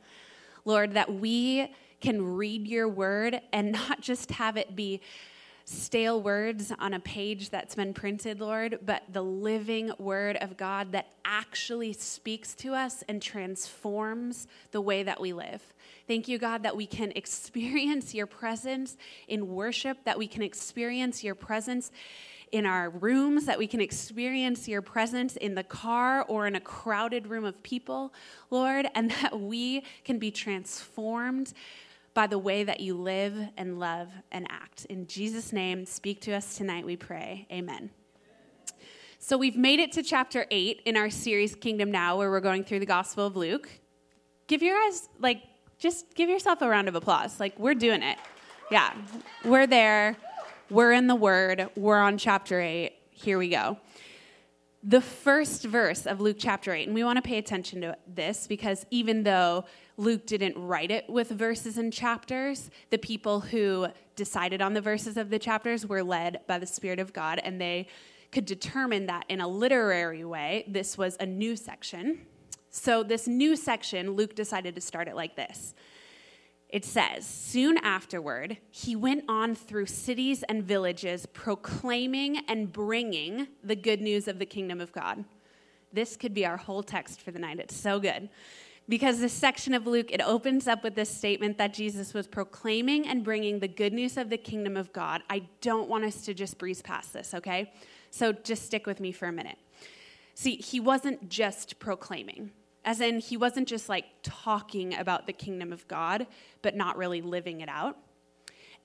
Lord, 0.65 0.93
that 0.93 1.13
we 1.13 1.71
can 2.01 2.35
read 2.35 2.67
your 2.67 2.87
word 2.87 3.39
and 3.51 3.71
not 3.71 4.01
just 4.01 4.31
have 4.31 4.57
it 4.57 4.75
be 4.75 5.01
stale 5.65 6.21
words 6.21 6.71
on 6.79 6.93
a 6.93 6.99
page 6.99 7.49
that's 7.49 7.75
been 7.75 7.93
printed, 7.93 8.39
Lord, 8.39 8.79
but 8.85 9.03
the 9.11 9.21
living 9.21 9.91
word 9.97 10.35
of 10.37 10.57
God 10.57 10.91
that 10.91 11.07
actually 11.23 11.93
speaks 11.93 12.53
to 12.55 12.73
us 12.73 13.03
and 13.07 13.21
transforms 13.21 14.47
the 14.71 14.81
way 14.81 15.03
that 15.03 15.21
we 15.21 15.33
live. 15.33 15.61
Thank 16.07 16.27
you, 16.27 16.37
God, 16.37 16.63
that 16.63 16.75
we 16.75 16.85
can 16.85 17.11
experience 17.15 18.13
your 18.13 18.27
presence 18.27 18.97
in 19.27 19.47
worship, 19.47 20.03
that 20.03 20.17
we 20.17 20.27
can 20.27 20.41
experience 20.41 21.23
your 21.23 21.35
presence 21.35 21.91
in 22.53 22.67
our 22.67 22.91
rooms, 22.91 23.45
that 23.45 23.57
we 23.57 23.65
can 23.65 23.81
experience 23.81 24.67
your 24.67 24.83
presence 24.83 25.35
in 25.37 25.55
the 25.55 25.63
car 25.63 26.21
or 26.27 26.45
in 26.45 26.55
a 26.55 26.59
crowded 26.59 27.25
room 27.25 27.45
of 27.45 27.63
people, 27.63 28.13
Lord, 28.51 28.87
and 28.93 29.09
that 29.21 29.39
we 29.39 29.83
can 30.05 30.19
be 30.19 30.29
transformed 30.29 31.53
by 32.13 32.27
the 32.27 32.37
way 32.37 32.63
that 32.63 32.79
you 32.79 32.95
live 32.95 33.35
and 33.57 33.79
love 33.79 34.09
and 34.31 34.45
act. 34.49 34.85
In 34.85 35.07
Jesus' 35.07 35.51
name, 35.51 35.85
speak 35.85 36.21
to 36.21 36.33
us 36.33 36.57
tonight, 36.57 36.85
we 36.85 36.95
pray. 36.95 37.47
Amen. 37.51 37.89
So 39.19 39.37
we've 39.37 39.57
made 39.57 39.79
it 39.79 39.91
to 39.93 40.03
chapter 40.03 40.45
8 40.51 40.81
in 40.85 40.97
our 40.97 41.09
series 41.09 41.55
Kingdom 41.55 41.89
Now, 41.91 42.17
where 42.17 42.29
we're 42.29 42.41
going 42.41 42.63
through 42.63 42.79
the 42.79 42.85
Gospel 42.85 43.25
of 43.25 43.35
Luke. 43.35 43.69
Give 44.47 44.61
your 44.61 44.77
guys, 44.77 45.07
like, 45.19 45.41
just 45.79 46.13
give 46.13 46.29
yourself 46.29 46.61
a 46.61 46.67
round 46.67 46.87
of 46.87 46.95
applause. 46.95 47.39
Like, 47.39 47.57
we're 47.57 47.73
doing 47.73 48.03
it. 48.03 48.17
Yeah, 48.69 48.93
we're 49.45 49.65
there. 49.65 50.17
We're 50.69 50.91
in 50.91 51.07
the 51.07 51.15
Word. 51.15 51.69
We're 51.75 51.99
on 51.99 52.17
chapter 52.17 52.59
8. 52.59 52.91
Here 53.11 53.37
we 53.37 53.49
go. 53.49 53.77
The 54.85 54.99
first 54.99 55.63
verse 55.63 56.05
of 56.05 56.19
Luke 56.19 56.35
chapter 56.37 56.73
8, 56.73 56.87
and 56.87 56.93
we 56.93 57.05
want 57.05 57.15
to 57.15 57.21
pay 57.21 57.37
attention 57.37 57.79
to 57.81 57.95
this 58.05 58.47
because 58.47 58.85
even 58.91 59.23
though 59.23 59.63
Luke 59.95 60.25
didn't 60.25 60.57
write 60.57 60.91
it 60.91 61.09
with 61.09 61.29
verses 61.29 61.77
and 61.77 61.93
chapters, 61.93 62.69
the 62.89 62.97
people 62.97 63.39
who 63.39 63.87
decided 64.17 64.61
on 64.61 64.73
the 64.73 64.81
verses 64.81 65.15
of 65.15 65.29
the 65.29 65.39
chapters 65.39 65.87
were 65.87 66.03
led 66.03 66.41
by 66.47 66.59
the 66.59 66.65
Spirit 66.65 66.99
of 66.99 67.13
God, 67.13 67.39
and 67.45 67.61
they 67.61 67.87
could 68.33 68.45
determine 68.45 69.05
that 69.05 69.23
in 69.29 69.39
a 69.39 69.47
literary 69.47 70.25
way, 70.25 70.65
this 70.67 70.97
was 70.97 71.15
a 71.21 71.25
new 71.25 71.55
section. 71.55 72.19
So, 72.69 73.03
this 73.03 73.25
new 73.25 73.55
section, 73.55 74.11
Luke 74.15 74.35
decided 74.35 74.75
to 74.75 74.81
start 74.81 75.07
it 75.07 75.15
like 75.15 75.37
this 75.37 75.75
it 76.73 76.83
says, 76.83 77.25
Soon 77.27 77.77
afterward, 77.77 78.57
he 78.71 78.95
went 78.95 79.25
on 79.29 79.53
through 79.53 79.85
cities 79.85 80.41
and 80.49 80.63
villages, 80.63 81.27
proclaiming 81.27 82.39
and 82.47 82.73
bringing 82.73 83.47
the 83.63 83.75
good 83.75 84.01
news 84.01 84.27
of 84.27 84.39
the 84.39 84.47
kingdom 84.47 84.81
of 84.81 84.91
God. 84.91 85.23
This 85.93 86.17
could 86.17 86.33
be 86.33 86.47
our 86.47 86.57
whole 86.57 86.81
text 86.81 87.21
for 87.21 87.29
the 87.29 87.37
night. 87.37 87.59
It's 87.59 87.75
so 87.75 87.99
good. 87.99 88.27
Because 88.89 89.19
this 89.19 89.33
section 89.33 89.75
of 89.75 89.85
Luke, 89.85 90.11
it 90.11 90.19
opens 90.19 90.67
up 90.67 90.83
with 90.83 90.95
this 90.95 91.15
statement 91.15 91.59
that 91.59 91.75
Jesus 91.75 92.11
was 92.11 92.25
proclaiming 92.25 93.07
and 93.07 93.23
bringing 93.23 93.59
the 93.59 93.67
good 93.67 93.93
news 93.93 94.17
of 94.17 94.31
the 94.31 94.37
kingdom 94.37 94.75
of 94.75 94.91
God. 94.91 95.21
I 95.29 95.43
don't 95.61 95.87
want 95.87 96.05
us 96.05 96.25
to 96.25 96.33
just 96.33 96.57
breeze 96.57 96.81
past 96.81 97.13
this, 97.13 97.35
okay? 97.35 97.71
So 98.09 98.33
just 98.33 98.65
stick 98.65 98.87
with 98.87 98.99
me 98.99 99.11
for 99.11 99.27
a 99.27 99.31
minute. 99.31 99.59
See, 100.33 100.55
he 100.55 100.79
wasn't 100.79 101.29
just 101.29 101.77
proclaiming. 101.77 102.49
As 102.85 102.99
in, 102.99 103.19
he 103.19 103.37
wasn't 103.37 103.67
just 103.67 103.87
like 103.87 104.05
talking 104.23 104.93
about 104.93 105.25
the 105.25 105.33
kingdom 105.33 105.71
of 105.71 105.87
God, 105.87 106.27
but 106.61 106.75
not 106.75 106.97
really 106.97 107.21
living 107.21 107.61
it 107.61 107.69
out. 107.69 107.97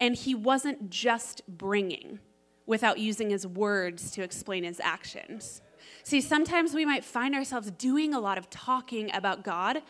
And 0.01 0.15
he 0.15 0.35
wasn't 0.35 0.91
just 0.91 1.43
bringing 1.49 2.21
without 2.67 2.99
using 2.99 3.31
his 3.31 3.47
words 3.47 4.11
to 4.13 4.23
explain 4.23 4.63
his 4.63 4.81
actions. 4.81 5.63
See, 6.05 6.21
sometimes 6.21 6.75
we 6.75 6.85
might 6.85 7.05
find 7.05 7.35
ourselves 7.35 7.71
doing 7.73 8.15
a 8.15 8.21
lot 8.21 8.39
of 8.39 8.49
talking 8.51 9.11
about 9.15 9.43
God, 9.43 9.83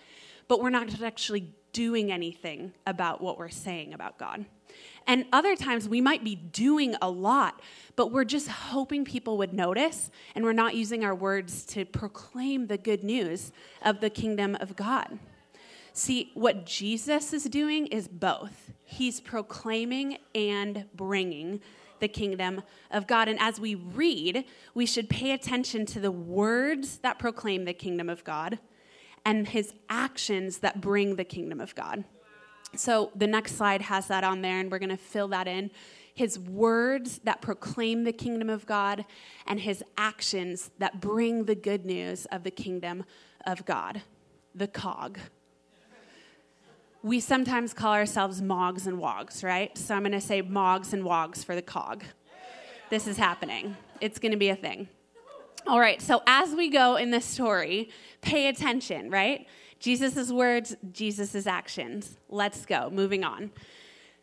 but 0.46 0.62
we're 0.62 0.70
not 0.70 1.02
actually 1.02 1.52
doing 1.72 2.10
anything 2.10 2.72
about 2.86 3.20
what 3.20 3.36
we're 3.36 3.48
saying 3.48 3.92
about 3.92 4.18
God. 4.18 4.46
And 5.06 5.25
other 5.32 5.56
times 5.56 5.88
we 5.88 6.00
might 6.00 6.23
be 6.23 6.35
doing 6.35 6.94
a 7.00 7.08
lot, 7.08 7.61
but 7.97 8.12
we're 8.12 8.25
just 8.25 8.49
hoping 8.49 9.04
people 9.04 9.38
would 9.38 9.54
notice, 9.54 10.11
and 10.35 10.44
we're 10.44 10.52
not 10.52 10.75
using 10.75 11.04
our 11.04 11.14
words 11.14 11.64
to 11.66 11.85
proclaim 11.85 12.66
the 12.66 12.76
good 12.76 13.02
news 13.02 13.52
of 13.82 14.00
the 14.00 14.11
kingdom 14.11 14.56
of 14.61 14.76
God. 14.76 15.18
See, 15.92 16.30
what 16.35 16.66
Jesus 16.66 17.32
is 17.32 17.44
doing 17.44 17.87
is 17.88 18.06
both. 18.06 18.70
He's 18.85 19.20
proclaiming 19.20 20.18
and 20.35 20.85
bringing 20.94 21.61
the 22.00 22.08
kingdom 22.08 22.62
of 22.90 23.06
God. 23.06 23.28
And 23.28 23.38
as 23.40 23.58
we 23.58 23.75
read, 23.75 24.44
we 24.75 24.87
should 24.87 25.08
pay 25.08 25.32
attention 25.32 25.87
to 25.87 26.00
the 26.00 26.12
words 26.12 26.99
that 26.99 27.18
proclaim 27.18 27.64
the 27.64 27.73
kingdom 27.73 28.08
of 28.08 28.23
God 28.23 28.58
and 29.25 29.49
his 29.49 29.73
actions 29.88 30.58
that 30.58 30.80
bring 30.80 31.16
the 31.16 31.25
kingdom 31.25 31.61
of 31.61 31.75
God. 31.75 32.04
So 32.76 33.10
the 33.14 33.26
next 33.26 33.56
slide 33.56 33.82
has 33.82 34.06
that 34.08 34.25
on 34.25 34.42
there, 34.42 34.60
and 34.60 34.70
we're 34.70 34.78
going 34.78 34.88
to 34.90 34.96
fill 34.96 35.28
that 35.28 35.48
in. 35.48 35.70
His 36.14 36.38
words 36.38 37.20
that 37.25 37.40
proclaim 37.40 38.04
the 38.04 38.12
kingdom 38.12 38.50
of 38.50 38.66
God, 38.66 39.04
and 39.46 39.60
his 39.60 39.82
actions 39.96 40.70
that 40.78 41.00
bring 41.00 41.44
the 41.44 41.54
good 41.54 41.87
news 41.87 42.26
of 42.26 42.42
the 42.44 42.50
kingdom 42.50 43.04
of 43.46 43.64
God. 43.64 44.02
The 44.54 44.66
cog. 44.66 45.18
We 47.02 47.20
sometimes 47.20 47.72
call 47.72 47.92
ourselves 47.92 48.42
mogs 48.42 48.87
and 48.87 48.98
wogs, 48.98 49.44
right? 49.44 49.76
So 49.78 49.94
I'm 49.94 50.02
going 50.02 50.12
to 50.12 50.20
say 50.20 50.42
mogs 50.42 50.92
and 50.92 51.04
wogs 51.04 51.44
for 51.44 51.54
the 51.54 51.62
cog. 51.62 52.02
This 52.90 53.06
is 53.06 53.16
happening, 53.16 53.76
it's 54.00 54.18
going 54.18 54.32
to 54.32 54.38
be 54.38 54.48
a 54.48 54.56
thing. 54.56 54.88
All 55.66 55.78
right, 55.78 56.00
so 56.00 56.22
as 56.26 56.54
we 56.54 56.70
go 56.70 56.96
in 56.96 57.10
this 57.10 57.26
story, 57.26 57.90
pay 58.22 58.48
attention, 58.48 59.10
right? 59.10 59.46
Jesus' 59.78 60.30
words, 60.30 60.76
Jesus' 60.92 61.47
actions. 61.47 62.18
Let's 62.28 62.66
go, 62.66 62.90
moving 62.90 63.25
on. 63.25 63.52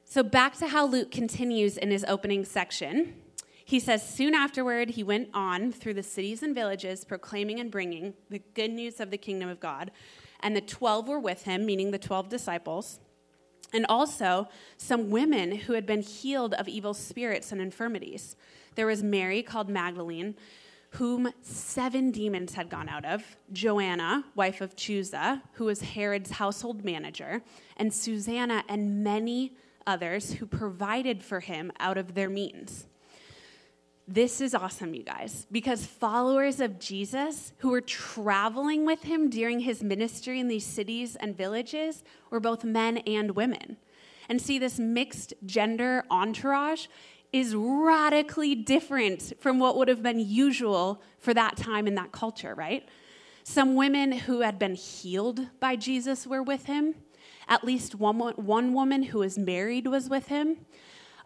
So, 0.04 0.22
back 0.22 0.56
to 0.58 0.68
how 0.68 0.86
Luke 0.86 1.12
continues 1.12 1.78
in 1.78 1.92
his 1.92 2.06
opening 2.08 2.46
section. 2.46 3.16
He 3.64 3.80
says, 3.80 4.08
Soon 4.08 4.36
afterward, 4.36 4.92
he 4.92 5.04
went 5.04 5.30
on 5.34 5.72
through 5.72 5.96
the 5.96 6.04
cities 6.04 6.44
and 6.44 6.54
villages, 6.54 7.04
proclaiming 7.04 7.60
and 7.60 7.72
bringing 7.72 8.14
the 8.30 8.42
good 8.54 8.72
news 8.72 9.00
of 9.00 9.10
the 9.10 9.18
kingdom 9.18 9.50
of 9.50 9.60
God. 9.60 9.92
And 10.42 10.56
the 10.56 10.62
12 10.62 11.08
were 11.08 11.20
with 11.20 11.44
him, 11.44 11.66
meaning 11.66 11.90
the 11.90 11.98
12 11.98 12.30
disciples, 12.30 13.00
and 13.74 13.86
also 13.90 14.48
some 14.78 15.10
women 15.10 15.54
who 15.54 15.74
had 15.74 15.88
been 15.88 16.02
healed 16.02 16.54
of 16.54 16.68
evil 16.68 16.94
spirits 16.94 17.52
and 17.52 17.60
infirmities. 17.60 18.36
There 18.76 18.86
was 18.86 19.02
Mary, 19.02 19.42
called 19.42 19.70
Magdalene 19.70 20.36
whom 20.98 21.30
seven 21.42 22.10
demons 22.12 22.54
had 22.54 22.70
gone 22.70 22.88
out 22.88 23.04
of 23.04 23.38
Joanna, 23.52 24.24
wife 24.34 24.62
of 24.62 24.76
Chuza, 24.76 25.42
who 25.54 25.66
was 25.66 25.82
Herod's 25.82 26.32
household 26.32 26.86
manager, 26.86 27.42
and 27.76 27.94
Susanna, 27.94 28.64
and 28.70 29.04
many 29.04 29.56
others 29.86 30.34
who 30.34 30.46
provided 30.46 31.22
for 31.22 31.42
him 31.42 31.72
out 31.80 31.98
of 31.98 32.14
their 32.14 32.30
means. 32.30 32.88
This 34.08 34.40
is 34.40 34.54
awesome, 34.56 34.94
you 34.94 35.04
guys, 35.04 35.48
because 35.52 35.86
followers 35.86 36.60
of 36.60 36.80
Jesus 36.80 37.52
who 37.58 37.72
were 37.72 37.82
traveling 37.82 38.86
with 38.86 39.04
him 39.04 39.30
during 39.30 39.62
his 39.62 39.84
ministry 39.84 40.40
in 40.40 40.48
these 40.48 40.66
cities 40.66 41.16
and 41.16 41.36
villages 41.36 42.04
were 42.30 42.40
both 42.40 42.64
men 42.64 43.00
and 43.00 43.36
women. 43.36 43.78
And 44.30 44.42
see, 44.42 44.60
this 44.60 44.80
mixed 44.80 45.34
gender 45.46 46.04
entourage 46.10 46.88
is 47.32 47.56
radically 47.56 48.56
different 48.56 49.34
from 49.40 49.60
what 49.60 49.78
would 49.78 49.88
have 49.88 50.02
been 50.04 50.20
usual 50.20 51.02
for 51.20 51.34
that 51.34 51.58
time 51.58 51.88
in 51.88 51.96
that 51.96 52.12
culture, 52.12 52.56
right? 52.56 52.88
Some 53.44 53.76
women 53.76 54.12
who 54.12 54.42
had 54.42 54.58
been 54.58 54.76
healed 54.76 55.48
by 55.60 55.76
Jesus 55.76 56.26
were 56.26 56.42
with 56.42 56.66
him. 56.66 56.96
At 57.48 57.64
least 57.64 57.96
one, 57.96 58.18
one 58.18 58.74
woman 58.74 59.04
who 59.04 59.20
was 59.20 59.38
married 59.38 59.88
was 59.88 60.10
with 60.10 60.28
him. 60.28 60.66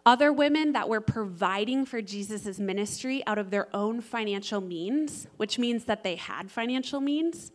Other 0.04 0.32
women 0.32 0.72
that 0.72 0.88
were 0.88 1.00
providing 1.00 1.84
for 1.84 2.02
Jesus' 2.02 2.58
ministry 2.58 3.22
out 3.26 3.38
of 3.38 3.50
their 3.50 3.74
own 3.74 4.00
financial 4.00 4.60
means, 4.60 5.26
which 5.36 5.58
means 5.58 5.84
that 5.84 6.02
they 6.02 6.16
had 6.16 6.50
financial 6.50 7.00
means. 7.00 7.52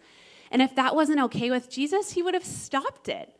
And 0.51 0.61
if 0.61 0.75
that 0.75 0.95
wasn't 0.95 1.19
okay 1.21 1.51
with 1.51 1.69
Jesus, 1.69 2.11
he 2.11 2.21
would 2.21 2.33
have 2.33 2.45
stopped 2.45 3.09
it. 3.09 3.34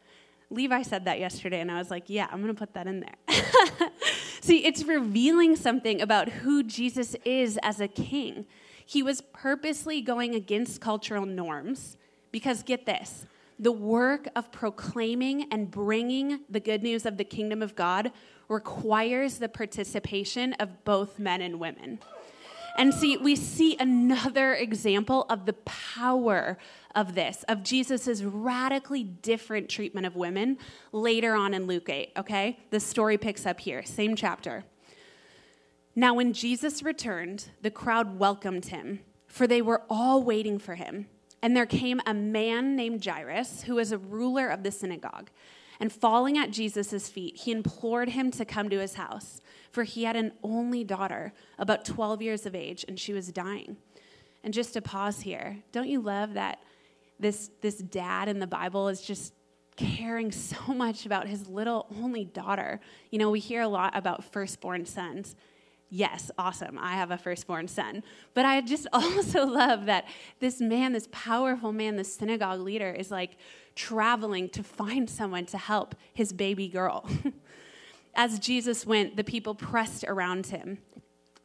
Levi 0.50 0.84
said 0.84 1.06
that 1.06 1.20
yesterday, 1.20 1.60
and 1.60 1.72
I 1.72 1.78
was 1.78 1.90
like, 1.90 2.04
yeah, 2.08 2.28
I'm 2.32 2.42
going 2.42 2.54
to 2.54 2.60
put 2.60 2.74
that 2.74 2.88
in 2.88 3.00
there. 3.02 3.90
See, 4.42 4.66
it's 4.66 4.84
revealing 4.84 5.56
something 5.56 6.02
about 6.02 6.30
who 6.30 6.64
Jesus 6.64 7.16
is 7.26 7.58
as 7.64 7.80
a 7.80 7.88
king. 7.88 8.46
He 8.86 9.02
was 9.02 9.22
purposely 9.34 10.02
going 10.02 10.36
against 10.36 10.82
cultural 10.82 11.26
norms 11.26 11.98
because, 12.32 12.62
get 12.62 12.86
this, 12.86 13.26
the 13.58 13.72
work 13.72 14.28
of 14.36 14.52
proclaiming 14.52 15.48
and 15.52 15.72
bringing 15.72 16.42
the 16.50 16.60
good 16.60 16.84
news 16.84 17.06
of 17.06 17.18
the 17.18 17.24
kingdom 17.24 17.62
of 17.62 17.76
God 17.76 18.12
requires 18.48 19.40
the 19.40 19.50
participation 19.50 20.54
of 20.54 20.84
both 20.84 21.18
men 21.18 21.42
and 21.42 21.60
women. 21.60 22.00
And 22.78 22.94
see, 22.94 23.16
we 23.16 23.36
see 23.36 23.78
another 23.80 24.54
example 24.54 25.26
of 25.30 25.46
the 25.46 25.54
power 25.54 26.58
of 26.94 27.16
this, 27.16 27.44
of 27.48 27.64
Jesus' 27.64 28.22
radically 28.22 29.04
different 29.04 29.70
treatment 29.70 30.06
of 30.06 30.16
women 30.16 30.58
later 30.92 31.36
on 31.36 31.54
in 31.54 31.68
Luke 31.68 31.90
8, 31.90 32.12
okay? 32.18 32.60
The 32.72 32.80
story 32.80 33.18
picks 33.18 33.46
up 33.46 33.62
here, 33.62 33.84
same 33.84 34.16
chapter. 34.16 34.66
Now, 35.96 36.14
when 36.14 36.34
Jesus 36.34 36.84
returned, 36.84 37.50
the 37.62 37.72
crowd 37.72 38.20
welcomed 38.20 38.66
him, 38.66 39.00
for 39.28 39.48
they 39.48 39.62
were 39.62 39.84
all 39.90 40.22
waiting 40.22 40.60
for 40.60 40.76
him. 40.76 41.08
And 41.42 41.56
there 41.56 41.66
came 41.66 42.02
a 42.06 42.14
man 42.14 42.76
named 42.76 43.06
Jairus, 43.06 43.64
who 43.64 43.76
was 43.76 43.94
a 43.94 43.98
ruler 43.98 44.50
of 44.50 44.64
the 44.64 44.72
synagogue. 44.72 45.30
And 45.80 45.92
falling 45.92 46.38
at 46.38 46.52
Jesus' 46.52 47.08
feet, 47.08 47.38
he 47.38 47.52
implored 47.52 48.10
him 48.10 48.32
to 48.32 48.46
come 48.46 48.70
to 48.70 48.80
his 48.80 48.96
house, 48.96 49.42
for 49.76 49.84
he 49.84 50.06
had 50.06 50.16
an 50.16 50.32
only 50.42 50.86
daughter, 50.86 51.34
about 51.60 51.84
12 51.84 52.22
years 52.22 52.46
of 52.46 52.56
age, 52.56 52.86
and 52.88 52.98
she 52.98 53.12
was 53.12 53.28
dying. 53.28 53.76
And 54.42 54.54
just 54.54 54.72
to 54.74 54.82
pause 54.82 55.20
here, 55.20 55.58
don't 55.74 55.90
you 55.90 56.00
love 56.00 56.36
that 56.36 56.60
this, 57.20 57.52
this 57.60 57.76
dad 57.76 58.30
in 58.30 58.40
the 58.40 58.48
Bible 58.48 58.88
is 58.88 59.02
just 59.02 59.34
caring 59.76 60.32
so 60.32 60.74
much 60.74 61.06
about 61.06 61.28
his 61.28 61.50
little 61.50 61.88
only 62.02 62.24
daughter. 62.24 62.80
You 63.12 63.20
know, 63.20 63.30
we 63.30 63.42
hear 63.42 63.62
a 63.62 63.68
lot 63.68 63.98
about 63.98 64.24
firstborn 64.24 64.86
sons. 64.86 65.36
Yes, 65.90 66.32
awesome. 66.38 66.80
I 66.80 66.94
have 66.94 67.12
a 67.12 67.18
firstborn 67.18 67.68
son. 67.68 68.02
But 68.34 68.46
I 68.46 68.62
just 68.62 68.88
also 68.94 69.46
love 69.46 69.88
that 69.88 70.06
this 70.40 70.62
man, 70.62 70.94
this 70.94 71.10
powerful 71.12 71.74
man, 71.74 71.98
this 71.98 72.16
synagogue 72.16 72.62
leader, 72.62 72.92
is 72.92 73.12
like 73.12 73.36
traveling 73.76 74.48
to 74.50 74.64
find 74.64 75.10
someone 75.10 75.46
to 75.48 75.58
help 75.58 75.96
his 76.14 76.32
baby 76.32 76.70
girl. 76.70 77.10
As 78.16 78.40
Jesus 78.40 78.86
went, 78.86 79.18
the 79.18 79.24
people 79.24 79.56
pressed 79.56 80.04
around 80.06 80.48
him. 80.48 80.80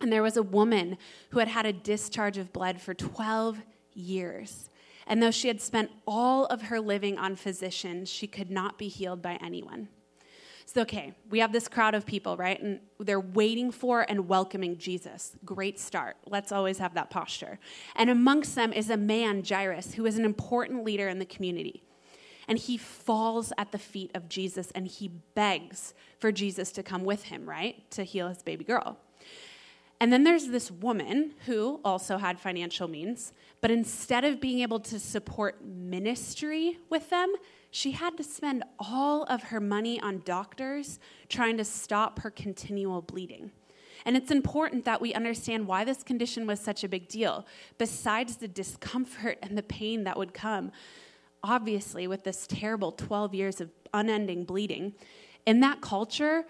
And 0.01 0.13
there 0.13 0.23
was 0.23 0.37
a 0.37 0.43
woman 0.43 0.97
who 1.31 1.41
had 1.41 1.49
had 1.49 1.67
a 1.67 1.73
discharge 1.73 2.39
of 2.39 2.53
blood 2.53 2.81
for 2.81 2.95
12 2.95 3.59
years. 3.93 4.71
And 5.07 5.23
though 5.23 5.31
she 5.31 5.49
had 5.49 5.61
spent 5.61 5.91
all 6.07 6.47
of 6.47 6.63
her 6.63 6.81
living 6.81 7.19
on 7.19 7.37
physicians, 7.37 8.09
she 8.09 8.27
could 8.27 8.51
not 8.51 8.79
be 8.79 8.89
healed 8.89 9.21
by 9.21 9.39
anyone. 9.43 9.89
So, 10.65 10.83
okay, 10.83 11.15
we 11.29 11.41
have 11.41 11.51
this 11.51 11.67
crowd 11.67 11.97
of 11.97 12.07
people, 12.07 12.37
right? 12.37 12.63
And 12.63 12.79
they're 13.01 13.19
waiting 13.19 13.73
for 13.73 14.07
and 14.09 14.29
welcoming 14.29 14.79
Jesus. 14.79 15.33
Great 15.45 15.81
start. 15.81 16.17
Let's 16.27 16.53
always 16.53 16.79
have 16.79 16.95
that 16.95 17.11
posture. 17.11 17.59
And 17.97 18.09
amongst 18.09 18.55
them 18.55 18.73
is 18.73 18.89
a 18.89 18.97
man, 18.97 19.43
Jairus, 19.47 19.95
who 19.95 20.07
is 20.07 20.17
an 20.17 20.25
important 20.25 20.85
leader 20.85 21.09
in 21.09 21.19
the 21.19 21.25
community. 21.25 21.83
And 22.49 22.59
he 22.59 22.77
falls 22.77 23.53
at 23.59 23.73
the 23.73 23.79
feet 23.79 24.11
of 24.15 24.29
Jesus 24.29 24.71
and 24.73 24.87
he 24.87 25.09
begs 25.35 25.95
for 26.19 26.33
Jesus 26.33 26.73
to 26.73 26.83
come 26.83 27.05
with 27.05 27.25
him, 27.25 27.49
right? 27.49 27.91
To 27.93 28.05
heal 28.05 28.29
his 28.29 28.43
baby 28.43 28.65
girl. 28.65 28.99
And 30.01 30.11
then 30.11 30.25
there's 30.25 30.49
this 30.49 30.71
woman 30.71 31.35
who 31.45 31.81
also 31.85 32.17
had 32.17 32.41
financial 32.41 32.89
means, 32.89 33.35
but 33.61 33.71
instead 33.71 34.25
of 34.25 34.41
being 34.41 34.61
able 34.61 34.81
to 34.81 34.99
support 34.99 35.63
ministry 35.63 36.79
with 36.89 37.11
them, 37.11 37.35
she 37.71 37.93
had 37.93 38.17
to 38.17 38.25
spend 38.25 38.65
all 38.79 39.25
of 39.25 39.45
her 39.45 39.61
money 39.61 40.01
on 40.01 40.23
doctors 40.25 40.99
trying 41.29 41.59
to 41.59 41.65
stop 41.65 42.21
her 42.21 42.31
continual 42.31 43.03
bleeding. 43.03 43.51
And 44.07 44.17
it's 44.17 44.31
important 44.31 44.87
that 44.87 45.03
we 45.03 45.13
understand 45.13 45.67
why 45.67 45.85
this 45.85 46.03
condition 46.03 46.47
was 46.47 46.59
such 46.59 46.83
a 46.83 46.89
big 46.89 47.07
deal. 47.07 47.47
Besides 47.77 48.37
the 48.37 48.49
discomfort 48.49 49.39
and 49.43 49.57
the 49.57 49.63
pain 49.63 50.05
that 50.05 50.17
would 50.17 50.33
come, 50.33 50.73
obviously, 51.43 52.07
with 52.07 52.25
this 52.25 52.47
terrible 52.47 52.93
12 52.93 53.35
years 53.35 53.61
of 53.61 53.71
unending 53.93 54.45
bleeding, 54.45 54.95
in 55.47 55.61
that 55.61 55.81
culture, 55.81 56.45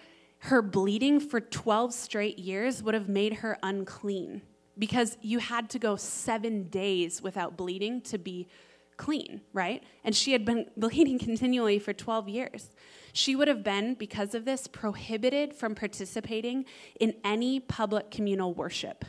her 0.45 0.63
bleeding 0.63 1.21
for 1.21 1.41
12 1.41 1.93
straight 1.93 2.39
years 2.39 2.83
would 2.83 2.95
have 2.95 3.09
made 3.09 3.35
her 3.35 3.59
unclean 3.63 4.43
because 4.79 5.19
you 5.21 5.39
had 5.39 5.69
to 5.71 5.79
go 5.79 5.97
seven 5.97 6.65
days 6.69 7.21
without 7.21 7.57
bleeding 7.57 8.01
to 8.01 8.17
be 8.17 8.49
clean, 8.97 9.41
right? 9.53 9.83
And 10.05 10.15
she 10.17 10.33
had 10.33 10.45
been 10.45 10.67
bleeding 10.77 11.19
continually 11.19 11.79
for 11.79 11.93
12 11.93 12.29
years. 12.29 12.71
She 13.13 13.37
would 13.37 13.49
have 13.49 13.63
been, 13.63 13.95
because 13.95 14.35
of 14.35 14.45
this, 14.45 14.67
prohibited 14.67 15.55
from 15.55 15.75
participating 15.75 16.65
in 16.99 17.15
any 17.25 17.61
public 17.61 18.11
communal 18.11 18.55
worship. 18.55 19.05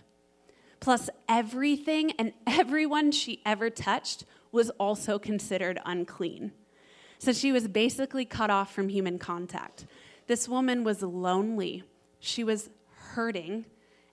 Plus, 0.79 1.09
everything 1.29 2.11
and 2.19 2.33
everyone 2.47 3.11
she 3.11 3.41
ever 3.45 3.69
touched 3.69 4.25
was 4.51 4.70
also 4.72 5.17
considered 5.17 5.79
unclean. 5.86 6.51
So 7.17 7.31
she 7.34 7.51
was 7.51 7.67
basically 7.67 8.25
cut 8.25 8.50
off 8.50 8.74
from 8.74 8.89
human 8.89 9.20
contact. 9.20 9.86
This 10.27 10.50
woman 10.50 10.84
was 10.84 11.01
lonely, 11.01 11.84
she 12.20 12.43
was 12.43 12.70
hurting, 13.13 13.65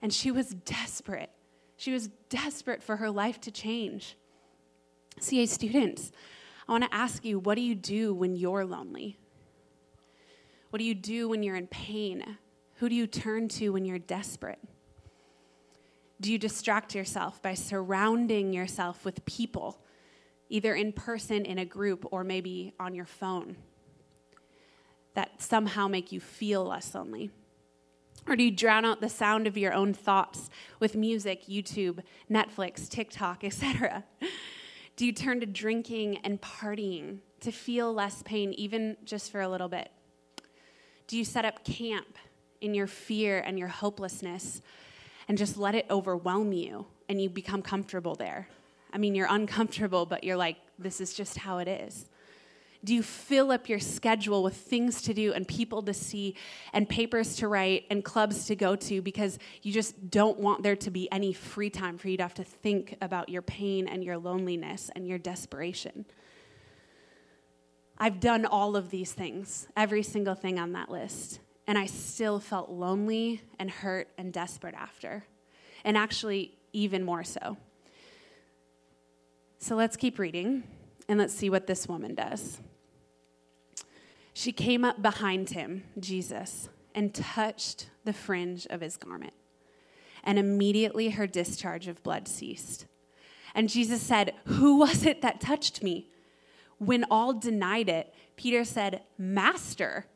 and 0.02 0.12
she 0.12 0.30
was 0.30 0.50
desperate. 0.50 1.30
She 1.76 1.92
was 1.92 2.09
desperate 2.28 2.83
for 2.83 2.97
her 2.97 3.11
life 3.11 3.40
to 3.42 3.50
change. 3.50 4.16
CA 5.21 5.47
students, 5.47 6.12
I 6.68 6.73
want 6.73 6.85
to 6.85 6.95
ask 6.95 7.25
you 7.25 7.38
what 7.38 7.54
do 7.54 7.62
you 7.62 7.75
do 7.75 8.12
when 8.12 8.37
you're 8.37 8.64
lonely? 8.64 9.16
What 10.71 10.78
do 10.78 10.85
you 10.85 10.95
do 10.95 11.28
when 11.28 11.42
you're 11.42 11.57
in 11.57 11.66
pain? 11.66 12.37
Who 12.76 12.88
do 12.88 12.95
you 12.95 13.07
turn 13.07 13.49
to 13.49 13.71
when 13.71 13.85
you're 13.85 13.99
desperate? 13.99 14.61
Do 16.21 16.33
you 16.33 16.38
distract 16.38 16.95
yourself 16.95 17.40
by 17.40 17.54
surrounding 17.54 18.52
yourself 18.52 19.04
with 19.04 19.25
people, 19.25 19.80
either 20.48 20.74
in 20.74 20.92
person, 20.92 21.44
in 21.44 21.58
a 21.58 21.64
group, 21.64 22.06
or 22.10 22.24
maybe 22.24 22.74
on 22.78 22.94
your 22.94 23.04
phone, 23.04 23.56
that 25.14 25.42
somehow 25.42 25.88
make 25.88 26.12
you 26.12 26.20
feel 26.20 26.64
less 26.64 26.94
lonely? 26.94 27.30
Or 28.26 28.36
do 28.36 28.44
you 28.44 28.50
drown 28.50 28.84
out 28.84 29.00
the 29.00 29.08
sound 29.08 29.46
of 29.46 29.56
your 29.56 29.72
own 29.72 29.94
thoughts 29.94 30.50
with 30.80 30.94
music, 30.94 31.46
YouTube, 31.46 32.00
Netflix, 32.30 32.88
TikTok, 32.88 33.42
etc.? 33.42 34.04
Do 34.96 35.06
you 35.06 35.12
turn 35.12 35.40
to 35.40 35.46
drinking 35.46 36.18
and 36.18 36.40
partying 36.40 37.18
to 37.40 37.52
feel 37.52 37.92
less 37.94 38.22
pain, 38.24 38.52
even 38.54 38.96
just 39.04 39.30
for 39.30 39.40
a 39.40 39.48
little 39.48 39.68
bit? 39.68 39.90
Do 41.06 41.16
you 41.16 41.24
set 41.24 41.44
up 41.44 41.64
camp 41.64 42.18
in 42.60 42.74
your 42.74 42.86
fear 42.86 43.38
and 43.38 43.58
your 43.58 43.68
hopelessness 43.68 44.60
and 45.28 45.38
just 45.38 45.56
let 45.56 45.74
it 45.74 45.86
overwhelm 45.88 46.52
you 46.52 46.86
and 47.08 47.22
you 47.22 47.30
become 47.30 47.62
comfortable 47.62 48.14
there? 48.14 48.48
I 48.92 48.99
mean, 48.99 49.14
you're 49.14 49.28
uncomfortable, 49.30 50.07
but 50.07 50.25
you're 50.25 50.37
like, 50.37 50.57
this 50.78 51.00
is 51.00 51.14
just 51.14 51.38
how 51.38 51.59
it 51.59 51.68
is. 51.68 52.07
Do 52.85 52.95
you 52.95 53.02
fill 53.02 53.50
up 53.50 53.68
your 53.68 53.80
schedule 53.80 54.45
with 54.45 54.57
things 54.57 55.02
to 55.02 55.14
do 55.14 55.33
and 55.33 55.47
people 55.49 55.83
to 55.83 55.92
see 55.92 56.37
and 56.73 56.88
papers 56.88 57.35
to 57.37 57.49
write 57.49 57.87
and 57.90 58.04
clubs 58.04 58.47
to 58.47 58.54
go 58.54 58.77
to 58.77 59.03
because 59.03 59.38
you 59.62 59.72
just 59.72 60.11
don't 60.11 60.38
want 60.38 60.62
there 60.62 60.77
to 60.77 60.90
be 60.90 61.11
any 61.11 61.33
free 61.33 61.70
time 61.70 61.98
for 61.98 62.09
you 62.09 62.16
to 62.18 62.22
have 62.22 62.35
to 62.35 62.44
think 62.44 62.96
about 63.01 63.29
your 63.29 63.42
pain 63.42 63.88
and 63.88 64.05
your 64.05 64.16
loneliness 64.16 64.90
and 64.94 65.09
your 65.09 65.18
desperation? 65.18 66.05
I've 67.98 68.20
done 68.20 68.46
all 68.46 68.77
of 68.77 68.90
these 68.90 69.12
things, 69.12 69.66
every 69.77 70.05
single 70.05 70.37
thing 70.37 70.61
on 70.61 70.72
that 70.72 70.88
list, 70.88 71.40
and 71.66 71.77
I 71.77 71.87
still 71.87 72.38
felt 72.38 72.70
lonely 72.70 73.42
and 73.59 73.68
hurt 73.68 74.09
and 74.16 74.33
desperate 74.33 74.77
after. 74.77 75.24
And 75.85 75.96
actually, 75.96 76.55
even 76.72 77.03
more 77.03 77.24
so. 77.24 77.57
So 79.59 79.75
let's 79.75 79.97
keep 79.97 80.18
reading 80.18 80.62
and 81.09 81.18
let's 81.18 81.35
see 81.35 81.51
what 81.51 81.66
this 81.66 81.88
woman 81.88 82.14
does. 82.14 82.61
She 84.33 84.53
came 84.53 84.85
up 84.85 85.03
behind 85.03 85.51
him, 85.51 85.83
Jesus, 85.99 86.68
and 86.94 87.12
touched 87.12 87.90
the 88.05 88.12
fringe 88.12 88.66
of 88.71 88.81
his 88.81 88.97
garment. 88.97 89.33
And 90.23 90.38
immediately 90.38 91.11
her 91.11 91.27
discharge 91.27 91.88
of 91.88 92.03
blood 92.05 92.29
ceased. 92.29 92.87
And 93.55 93.68
Jesus 93.68 94.01
said, 94.01 94.35
Who 94.44 94.79
was 94.79 95.05
it 95.05 95.23
that 95.23 95.40
touched 95.40 95.83
me? 95.83 96.09
When 96.79 97.05
all 97.11 97.33
denied 97.33 97.88
it, 97.88 98.14
Peter 98.37 98.64
said, 98.64 99.03
Master, 99.16 100.07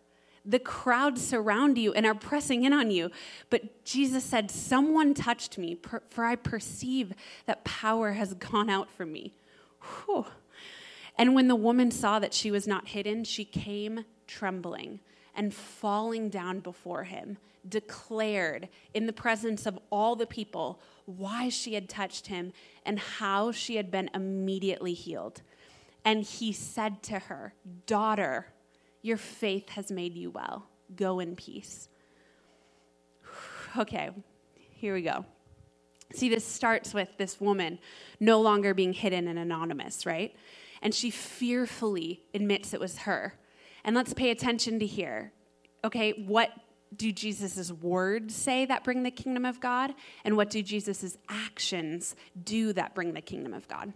the 0.45 0.59
crowd 0.59 1.19
surround 1.19 1.79
you 1.79 1.93
and 1.93 2.05
are 2.05 2.15
pressing 2.15 2.65
in 2.65 2.73
on 2.73 2.91
you. 2.91 3.11
But 3.51 3.85
Jesus 3.85 4.25
said, 4.25 4.51
Someone 4.51 5.15
touched 5.15 5.59
me, 5.59 5.77
for 6.09 6.25
I 6.25 6.37
perceive 6.37 7.13
that 7.47 7.65
power 7.65 8.13
has 8.13 8.35
gone 8.35 8.69
out 8.69 8.91
from 8.91 9.13
me. 9.13 9.35
Whew. 9.81 10.27
And 11.17 11.35
when 11.35 11.49
the 11.49 11.57
woman 11.57 11.91
saw 11.91 12.19
that 12.19 12.35
she 12.35 12.51
was 12.51 12.67
not 12.67 12.89
hidden, 12.89 13.25
she 13.25 13.45
came 13.45 14.05
trembling 14.27 15.01
and 15.35 15.55
falling 15.55 16.29
down 16.29 16.61
before 16.61 17.05
him, 17.05 17.39
declared 17.69 18.69
in 18.95 19.07
the 19.07 19.13
presence 19.13 19.67
of 19.67 19.79
all 19.91 20.17
the 20.17 20.27
people 20.27 20.81
why 21.07 21.49
she 21.49 21.75
had 21.75 21.89
touched 21.89 22.27
him 22.27 22.53
and 22.85 22.99
how 22.99 23.53
she 23.53 23.77
had 23.77 23.91
been 23.91 24.11
immediately 24.15 24.95
healed. 24.95 25.43
And 26.05 26.25
he 26.25 26.53
said 26.53 27.03
to 27.05 27.19
her, 27.19 27.55
Daughter, 27.87 28.47
your 29.03 29.17
faith 29.17 29.71
has 29.71 29.91
made 29.91 30.17
you 30.17 30.31
well. 30.31 30.69
Go 30.95 31.21
in 31.21 31.37
peace. 31.37 31.88
Okay, 33.75 34.11
here 34.57 34.93
we 34.93 35.01
go. 35.01 35.25
See, 36.12 36.29
this 36.29 36.45
starts 36.45 36.93
with 36.93 37.09
this 37.17 37.41
woman 37.41 37.79
no 38.21 38.38
longer 38.38 38.75
being 38.75 38.93
hidden 38.93 39.27
and 39.29 39.38
anonymous, 39.38 40.05
right? 40.05 40.37
And 40.83 40.95
she 40.95 41.11
fearfully 41.11 42.21
admits 42.35 42.75
it 42.75 42.81
was 42.81 42.99
her. 42.99 43.33
And 43.83 43.97
let's 43.97 44.12
pay 44.12 44.31
attention 44.31 44.79
to 44.81 44.87
here. 44.87 45.33
Okay, 45.85 46.12
what 46.27 46.51
do 46.95 47.11
Jesus' 47.12 47.73
words 47.73 48.35
say 48.35 48.67
that 48.67 48.85
bring 48.85 49.03
the 49.03 49.11
kingdom 49.11 49.45
of 49.45 49.61
God? 49.61 49.95
And 50.25 50.37
what 50.37 50.51
do 50.51 50.62
Jesus' 50.62 51.17
actions 51.29 52.15
do 52.45 52.73
that 52.75 52.95
bring 52.95 53.15
the 53.15 53.21
kingdom 53.21 53.55
of 53.55 53.67
God? 53.69 53.93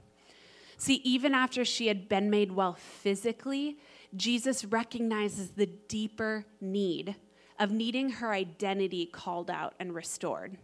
See, 0.78 0.96
even 1.04 1.34
after 1.34 1.64
she 1.64 1.88
had 1.88 2.08
been 2.08 2.30
made 2.30 2.52
well 2.52 2.74
physically, 2.74 3.78
Jesus 4.16 4.64
recognizes 4.64 5.50
the 5.50 5.66
deeper 5.66 6.44
need 6.60 7.16
of 7.58 7.70
needing 7.70 8.10
her 8.10 8.32
identity 8.32 9.06
called 9.06 9.50
out 9.50 9.74
and 9.78 9.94
restored. 9.94 10.58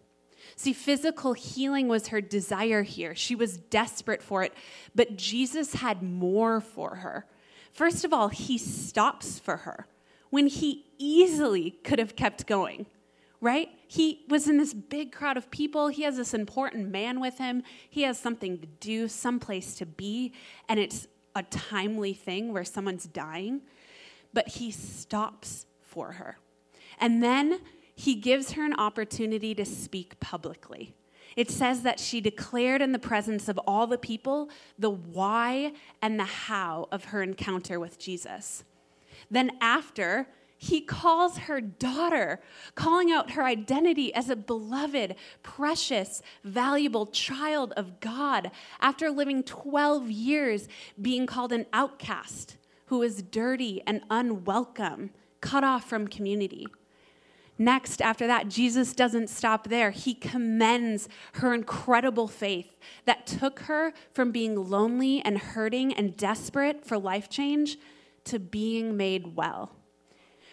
See, 0.57 0.73
physical 0.73 1.35
healing 1.35 1.89
was 1.89 2.09
her 2.09 2.21
desire 2.21 2.83
here. 2.83 3.15
She 3.15 3.35
was 3.35 3.57
desperate 3.57 4.23
for 4.23 4.43
it, 4.43 4.53
but 4.95 5.17
Jesus 5.17 5.75
had 5.75 6.03
more 6.03 6.61
for 6.61 6.97
her. 6.97 7.27
First 7.73 8.05
of 8.05 8.13
all, 8.13 8.29
he 8.29 8.59
stops 8.59 9.39
for 9.39 9.59
her 9.59 9.87
when 10.31 10.47
he 10.47 10.87
easily 10.99 11.71
could 11.85 11.99
have 11.99 12.17
kept 12.17 12.47
going, 12.47 12.87
right? 13.41 13.69
He 13.87 14.25
was 14.29 14.49
in 14.49 14.59
this 14.59 14.75
big 14.75 15.13
crowd 15.13 15.37
of 15.37 15.51
people. 15.51 15.89
He 15.89 16.03
has 16.03 16.17
this 16.17 16.35
important 16.35 16.91
man 16.91 17.21
with 17.21 17.39
him. 17.39 17.63
He 17.89 18.03
has 18.03 18.19
something 18.19 18.59
to 18.59 18.67
do, 18.67 19.09
some 19.09 19.39
place 19.39 19.75
to 19.77 19.87
be, 19.87 20.33
and 20.69 20.81
it's 20.81 21.07
a 21.35 21.43
timely 21.45 22.15
thing 22.15 22.53
where 22.53 22.65
someone's 22.65 23.05
dying. 23.05 23.63
But 24.33 24.49
he 24.49 24.71
stops 24.71 25.67
for 25.81 26.13
her. 26.13 26.39
And 26.99 27.23
then 27.23 27.61
he 27.95 28.15
gives 28.15 28.53
her 28.53 28.65
an 28.65 28.75
opportunity 28.75 29.55
to 29.55 29.65
speak 29.65 30.19
publicly. 30.21 30.95
It 31.37 31.51
says 31.51 31.83
that 31.83 31.99
she 31.99 32.21
declared 32.21 32.83
in 32.83 32.93
the 32.93 32.99
presence 32.99 33.49
of 33.49 33.59
all 33.67 33.87
the 33.87 33.99
people 33.99 34.51
the 34.79 34.91
why 34.91 35.73
and 36.01 36.19
the 36.19 36.25
how 36.25 36.89
of 36.93 37.07
her 37.07 37.23
encounter 37.23 37.81
with 37.81 37.99
Jesus. 37.99 38.65
Then, 39.31 39.53
after, 39.61 40.29
he 40.63 40.81
calls 40.81 41.39
her 41.39 41.61
daughter, 41.61 42.39
calling 42.77 43.11
out 43.11 43.33
her 43.33 43.43
identity 43.43 44.15
as 44.15 44.31
a 44.31 44.37
beloved, 44.37 45.17
precious, 45.43 46.23
valuable 46.45 47.07
child 47.07 47.73
of 47.77 47.99
God 47.99 48.49
after 48.79 49.11
living 49.11 49.43
12 49.43 50.09
years 50.09 50.69
being 51.01 51.27
called 51.27 51.51
an 51.51 51.67
outcast 51.73 52.59
who 52.87 53.03
is 53.03 53.25
dirty 53.25 53.83
and 53.89 54.03
unwelcome 54.09 55.11
cut 55.41 55.65
off 55.65 55.89
from 55.89 56.07
community. 56.07 56.69
Next, 57.59 58.01
after 58.01 58.29
that, 58.29 58.47
Jesus 58.47 58.95
doesn't 58.95 59.31
stop 59.31 59.67
there. 59.67 59.91
He 59.91 60.15
commends 60.15 61.09
her 61.33 61.53
incredible 61.53 62.29
faith 62.29 62.79
that 63.05 63.27
took 63.27 63.59
her 63.61 63.93
from 64.13 64.31
being 64.31 64.55
lonely 64.55 65.23
and 65.25 65.39
hurting 65.39 65.93
and 65.93 66.17
desperate 66.17 66.87
for 66.87 66.99
life 66.99 67.29
change 67.29 67.79
to 68.27 68.39
being 68.39 68.97
made 68.97 69.35
well. 69.35 69.82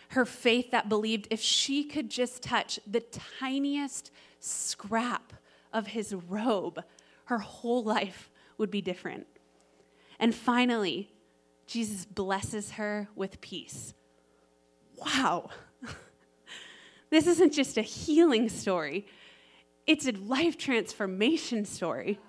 Her 0.09 0.25
faith 0.25 0.71
that 0.71 0.89
believed 0.89 1.27
if 1.29 1.39
she 1.39 1.83
could 1.83 2.09
just 2.09 2.41
touch 2.41 2.79
the 2.85 3.01
tiniest 3.01 4.11
scrap 4.39 5.33
of 5.71 5.87
his 5.87 6.13
robe, 6.13 6.83
her 7.25 7.39
whole 7.39 7.83
life 7.83 8.31
would 8.57 8.71
be 8.71 8.81
different. 8.81 9.27
And 10.19 10.33
finally, 10.33 11.11
Jesus 11.67 12.05
blesses 12.05 12.71
her 12.71 13.07
with 13.15 13.39
peace. 13.41 13.93
Wow. 14.97 15.51
this 17.09 17.27
isn't 17.27 17.53
just 17.53 17.77
a 17.77 17.83
healing 17.83 18.49
story, 18.49 19.05
it's 19.85 20.07
a 20.07 20.11
life 20.11 20.57
transformation 20.57 21.65
story. 21.65 22.19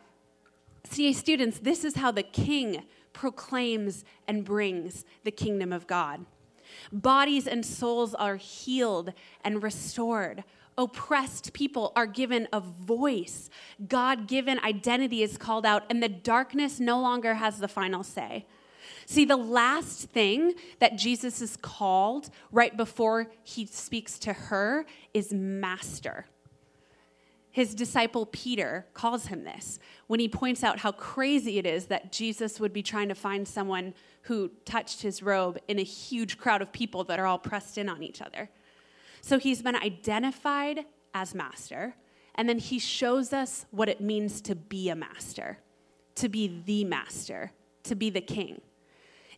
CA 0.85 1.13
students, 1.13 1.59
this 1.59 1.85
is 1.85 1.97
how 1.97 2.11
the 2.11 2.23
king 2.23 2.85
proclaims 3.13 4.05
and 4.27 4.45
brings 4.45 5.05
the 5.25 5.31
kingdom 5.31 5.73
of 5.73 5.87
God. 5.87 6.25
Bodies 6.93 7.47
and 7.47 7.65
souls 7.65 8.15
are 8.15 8.37
healed 8.37 9.13
and 9.45 9.63
restored. 9.63 10.45
Oppressed 10.79 11.53
people 11.53 11.93
are 11.95 12.07
given 12.07 12.49
a 12.53 12.61
voice. 12.61 13.51
God 13.87 14.27
given 14.27 14.59
identity 14.61 15.23
is 15.23 15.37
called 15.37 15.67
out, 15.67 15.85
and 15.91 16.03
the 16.03 16.09
darkness 16.09 16.81
no 16.81 17.01
longer 17.01 17.35
has 17.35 17.59
the 17.59 17.69
final 17.69 18.03
say. 18.03 18.47
See, 19.07 19.25
the 19.25 19.37
last 19.37 20.09
thing 20.11 20.55
that 20.79 20.97
Jesus 20.97 21.43
is 21.43 21.57
called 21.57 22.31
right 22.53 22.77
before 22.77 23.31
he 23.43 23.67
speaks 23.67 24.19
to 24.21 24.33
her 24.33 24.87
is 25.13 25.33
master. 25.33 26.27
His 27.53 27.75
disciple 27.75 28.27
Peter 28.27 28.87
calls 28.95 29.27
him 29.27 29.45
this 29.45 29.79
when 30.07 30.21
he 30.21 30.29
points 30.29 30.63
out 30.63 30.79
how 30.79 30.93
crazy 30.93 31.59
it 31.59 31.67
is 31.67 31.87
that 31.87 32.13
Jesus 32.13 32.61
would 32.61 32.73
be 32.73 32.83
trying 32.83 33.09
to 33.09 33.15
find 33.15 33.47
someone 33.47 33.95
who 34.23 34.51
touched 34.65 35.03
his 35.03 35.23
robe 35.23 35.59
in 35.67 35.79
a 35.79 35.83
huge 35.83 36.39
crowd 36.39 36.63
of 36.63 36.73
people 36.73 37.03
that 37.05 37.19
are 37.19 37.27
all 37.27 37.39
pressed 37.39 37.77
in 37.77 37.89
on 37.89 38.03
each 38.03 38.23
other. 38.23 38.49
So 39.21 39.39
he's 39.39 39.63
been 39.63 39.77
identified 39.77 40.87
as 41.13 41.35
master, 41.35 41.97
and 42.37 42.49
then 42.49 42.59
he 42.59 42.79
shows 42.79 43.33
us 43.33 43.67
what 43.71 43.89
it 43.89 44.01
means 44.01 44.41
to 44.43 44.55
be 44.55 44.89
a 44.89 44.95
master, 44.95 45.59
to 46.15 46.29
be 46.29 46.63
the 46.65 46.85
master, 46.85 47.53
to 47.83 47.95
be 47.95 48.11
the 48.11 48.21
king. 48.21 48.61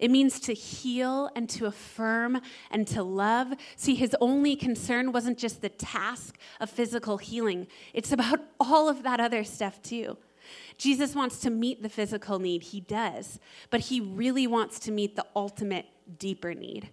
It 0.03 0.11
means 0.11 0.41
to 0.41 0.53
heal 0.53 1.31
and 1.37 1.49
to 1.51 1.67
affirm 1.67 2.41
and 2.73 2.89
to 2.89 3.05
love. 3.05 3.55
See, 3.77 3.95
his 3.95 4.17
only 4.21 4.57
concern 4.57 5.13
wasn't 5.13 5.39
just 5.39 5.63
the 5.63 5.69
task 5.69 6.39
of 6.61 6.69
physical 6.69 7.19
healing, 7.19 7.69
it's 7.95 8.11
about 8.11 8.41
all 8.61 8.89
of 8.89 9.05
that 9.05 9.21
other 9.21 9.45
stuff 9.45 9.81
too. 9.81 10.19
Jesus 10.77 11.15
wants 11.15 11.39
to 11.39 11.51
meet 11.51 11.85
the 11.85 11.89
physical 11.89 12.41
need, 12.41 12.65
he 12.65 12.81
does, 12.81 13.39
but 13.71 13.79
he 13.79 14.01
really 14.01 14.49
wants 14.49 14.81
to 14.81 14.91
meet 14.91 15.15
the 15.15 15.25
ultimate, 15.37 15.87
deeper 16.19 16.53
need. 16.53 16.91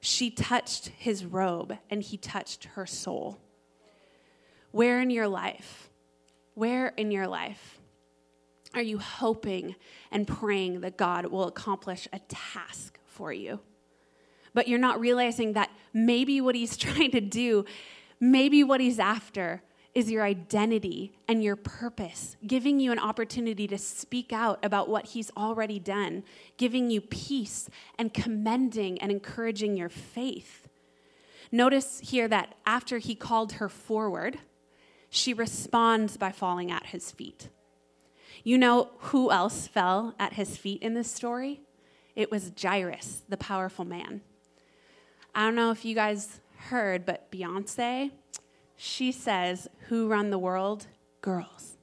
She 0.00 0.30
touched 0.30 0.88
his 0.88 1.24
robe 1.24 1.78
and 1.88 2.02
he 2.02 2.18
touched 2.18 2.64
her 2.74 2.84
soul. 2.84 3.38
Where 4.72 5.00
in 5.00 5.08
your 5.08 5.26
life, 5.26 5.88
where 6.52 6.88
in 6.88 7.10
your 7.10 7.26
life 7.26 7.80
are 8.76 8.82
you 8.82 8.98
hoping 8.98 9.74
and 10.12 10.28
praying 10.28 10.82
that 10.82 10.96
God 10.96 11.26
will 11.26 11.48
accomplish 11.48 12.06
a 12.12 12.20
task 12.28 13.00
for 13.06 13.32
you? 13.32 13.58
But 14.52 14.68
you're 14.68 14.78
not 14.78 15.00
realizing 15.00 15.54
that 15.54 15.70
maybe 15.92 16.40
what 16.40 16.54
He's 16.54 16.76
trying 16.76 17.10
to 17.12 17.20
do, 17.20 17.64
maybe 18.20 18.62
what 18.62 18.80
He's 18.80 18.98
after, 18.98 19.62
is 19.94 20.10
your 20.10 20.22
identity 20.22 21.14
and 21.26 21.42
your 21.42 21.56
purpose, 21.56 22.36
giving 22.46 22.78
you 22.78 22.92
an 22.92 22.98
opportunity 22.98 23.66
to 23.66 23.78
speak 23.78 24.30
out 24.30 24.62
about 24.62 24.90
what 24.90 25.06
He's 25.06 25.30
already 25.38 25.78
done, 25.78 26.22
giving 26.58 26.90
you 26.90 27.00
peace 27.00 27.70
and 27.98 28.12
commending 28.12 29.00
and 29.00 29.10
encouraging 29.10 29.74
your 29.74 29.88
faith. 29.88 30.68
Notice 31.50 32.00
here 32.00 32.28
that 32.28 32.56
after 32.66 32.98
He 32.98 33.14
called 33.14 33.52
her 33.52 33.70
forward, 33.70 34.38
she 35.08 35.32
responds 35.32 36.18
by 36.18 36.30
falling 36.30 36.70
at 36.70 36.86
His 36.86 37.10
feet. 37.10 37.48
You 38.46 38.58
know 38.58 38.90
who 38.98 39.32
else 39.32 39.66
fell 39.66 40.14
at 40.20 40.34
his 40.34 40.56
feet 40.56 40.80
in 40.80 40.94
this 40.94 41.10
story? 41.10 41.62
It 42.14 42.30
was 42.30 42.52
Jairus, 42.56 43.24
the 43.28 43.36
powerful 43.36 43.84
man. 43.84 44.20
I 45.34 45.46
don't 45.46 45.56
know 45.56 45.72
if 45.72 45.84
you 45.84 45.96
guys 45.96 46.38
heard, 46.56 47.04
but 47.04 47.28
Beyonce, 47.32 48.12
she 48.76 49.10
says, 49.10 49.66
Who 49.88 50.06
run 50.06 50.30
the 50.30 50.38
world? 50.38 50.86
Girls. 51.22 51.76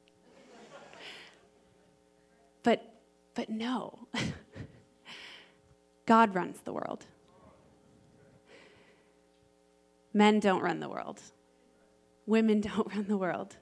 but, 2.64 2.94
but 3.36 3.50
no, 3.50 4.08
God 6.06 6.34
runs 6.34 6.62
the 6.62 6.72
world. 6.72 7.06
Men 10.14 10.40
don't 10.40 10.64
run 10.64 10.80
the 10.80 10.88
world. 10.88 11.20
Women 12.26 12.62
don't 12.76 12.88
run 12.88 13.08
the 13.10 13.18
world. 13.18 13.58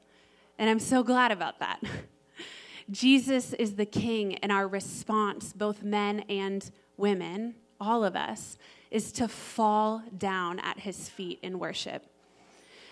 And 0.60 0.70
I'm 0.70 0.78
so 0.78 1.02
glad 1.02 1.32
about 1.32 1.58
that. 1.62 1.82
Jesus 2.90 3.54
is 3.54 3.76
the 3.76 3.86
king, 3.86 4.36
and 4.36 4.52
our 4.52 4.68
response, 4.68 5.54
both 5.54 5.84
men 5.84 6.22
and 6.30 6.70
women, 6.98 7.56
all 7.80 8.04
of 8.04 8.16
us, 8.16 8.58
is 8.90 9.12
to 9.14 9.28
fall 9.28 10.04
down 10.18 10.60
at 10.60 10.80
his 10.80 11.10
feet 11.10 11.40
in 11.42 11.60
worship. 11.60 12.06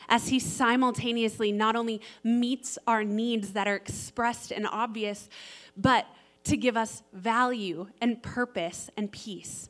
As 0.07 0.29
he 0.29 0.39
simultaneously 0.39 1.51
not 1.51 1.75
only 1.75 2.01
meets 2.23 2.77
our 2.87 3.03
needs 3.03 3.53
that 3.53 3.67
are 3.67 3.75
expressed 3.75 4.51
and 4.51 4.67
obvious, 4.67 5.29
but 5.77 6.07
to 6.45 6.57
give 6.57 6.75
us 6.75 7.03
value 7.13 7.87
and 8.01 8.23
purpose 8.23 8.89
and 8.97 9.11
peace. 9.11 9.69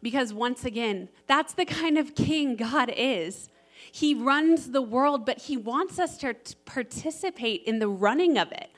Because 0.00 0.32
once 0.32 0.64
again, 0.64 1.08
that's 1.26 1.54
the 1.54 1.64
kind 1.64 1.98
of 1.98 2.14
king 2.14 2.54
God 2.54 2.92
is. 2.96 3.48
He 3.90 4.14
runs 4.14 4.70
the 4.70 4.82
world, 4.82 5.26
but 5.26 5.38
he 5.38 5.56
wants 5.56 5.98
us 5.98 6.18
to 6.18 6.36
participate 6.64 7.64
in 7.64 7.78
the 7.78 7.88
running 7.88 8.38
of 8.38 8.52
it. 8.52 8.70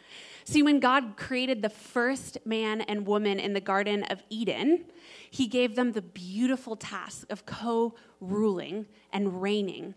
See, 0.51 0.65
when 0.65 0.81
God 0.81 1.17
created 1.17 1.63
the 1.63 1.71
first 1.71 2.39
man 2.45 2.81
and 2.81 3.07
woman 3.07 3.39
in 3.39 3.53
the 3.53 3.61
Garden 3.61 4.03
of 4.11 4.25
Eden, 4.31 4.85
he 5.31 5.47
gave 5.47 5.77
them 5.77 5.93
the 5.93 6.03
beautiful 6.03 6.75
task 6.75 7.25
of 7.31 7.47
co 7.47 7.95
ruling 8.21 8.87
and 9.13 9.41
reigning 9.41 9.95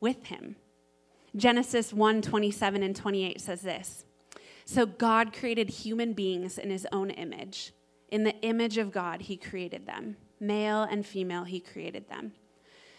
with 0.00 0.24
him. 0.24 0.56
Genesis 1.36 1.92
1 1.92 2.22
27 2.22 2.82
and 2.82 2.96
28 2.96 3.38
says 3.38 3.60
this 3.60 4.06
So 4.64 4.86
God 4.86 5.34
created 5.34 5.68
human 5.68 6.14
beings 6.14 6.56
in 6.56 6.70
his 6.70 6.86
own 6.90 7.10
image. 7.10 7.74
In 8.08 8.24
the 8.24 8.40
image 8.40 8.78
of 8.78 8.90
God, 8.90 9.20
he 9.20 9.36
created 9.36 9.84
them. 9.84 10.16
Male 10.40 10.84
and 10.84 11.04
female, 11.04 11.44
he 11.44 11.60
created 11.60 12.08
them. 12.08 12.32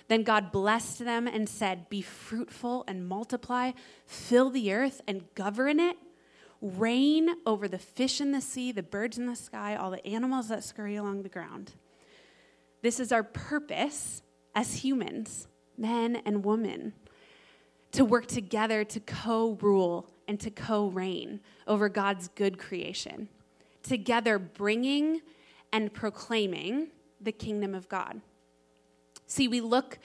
Then 0.09 0.21
God 0.21 0.51
blessed 0.51 0.99
them 0.99 1.25
and 1.25 1.49
said, 1.49 1.89
Be 1.89 2.03
fruitful 2.03 2.83
and 2.87 3.07
multiply, 3.07 3.71
fill 4.05 4.51
the 4.51 4.71
earth 4.71 5.01
and 5.07 5.33
govern 5.33 5.79
it 5.79 5.97
reign 6.61 7.29
over 7.45 7.67
the 7.67 7.77
fish 7.77 8.19
in 8.19 8.31
the 8.31 8.41
sea, 8.41 8.71
the 8.71 8.83
birds 8.83 9.17
in 9.17 9.25
the 9.25 9.35
sky, 9.35 9.75
all 9.75 9.91
the 9.91 10.05
animals 10.05 10.49
that 10.49 10.63
scurry 10.63 10.95
along 10.95 11.23
the 11.23 11.29
ground. 11.29 11.73
This 12.81 12.99
is 12.99 13.11
our 13.11 13.23
purpose 13.23 14.21
as 14.55 14.83
humans, 14.83 15.47
men 15.77 16.21
and 16.25 16.43
women, 16.43 16.93
to 17.91 18.03
work 18.03 18.27
together 18.27 18.83
to 18.83 18.99
co 18.99 19.57
rule 19.61 20.09
and 20.27 20.39
to 20.39 20.49
co 20.49 20.87
reign 20.87 21.39
over 21.67 21.89
God's 21.89 22.27
good 22.29 22.57
creation, 22.57 23.29
together 23.83 24.39
bringing 24.39 25.21
and 25.71 25.93
proclaiming 25.93 26.87
the 27.21 27.31
kingdom 27.31 27.73
of 27.73 27.89
God. 27.89 28.21
See, 29.25 29.47
we 29.47 29.61
look 29.61 29.99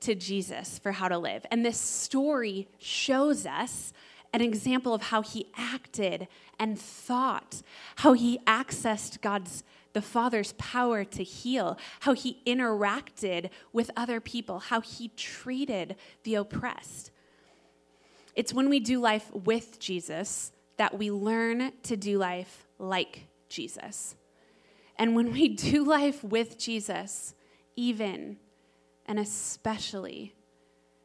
to 0.00 0.14
Jesus 0.14 0.78
for 0.78 0.92
how 0.92 1.08
to 1.08 1.18
live, 1.18 1.44
and 1.50 1.64
this 1.64 1.78
story 1.78 2.68
shows 2.78 3.46
us 3.46 3.92
an 4.32 4.40
example 4.40 4.94
of 4.94 5.02
how 5.02 5.22
he 5.22 5.46
acted 5.56 6.28
and 6.58 6.78
thought, 6.78 7.62
how 7.96 8.12
he 8.14 8.38
accessed 8.46 9.20
God's 9.20 9.62
the 9.92 10.02
Father's 10.02 10.54
power 10.54 11.04
to 11.04 11.22
heal, 11.22 11.78
how 12.00 12.14
he 12.14 12.40
interacted 12.46 13.50
with 13.72 13.90
other 13.96 14.20
people, 14.20 14.58
how 14.58 14.80
he 14.80 15.08
treated 15.08 15.96
the 16.24 16.34
oppressed. 16.34 17.10
It's 18.34 18.54
when 18.54 18.70
we 18.70 18.80
do 18.80 18.98
life 18.98 19.30
with 19.34 19.78
Jesus 19.78 20.52
that 20.78 20.96
we 20.96 21.10
learn 21.10 21.72
to 21.82 21.96
do 21.96 22.18
life 22.18 22.66
like 22.78 23.26
Jesus. 23.48 24.16
And 24.98 25.14
when 25.14 25.32
we 25.32 25.48
do 25.54 25.84
life 25.84 26.24
with 26.24 26.58
Jesus, 26.58 27.34
even 27.76 28.38
and 29.06 29.18
especially 29.18 30.34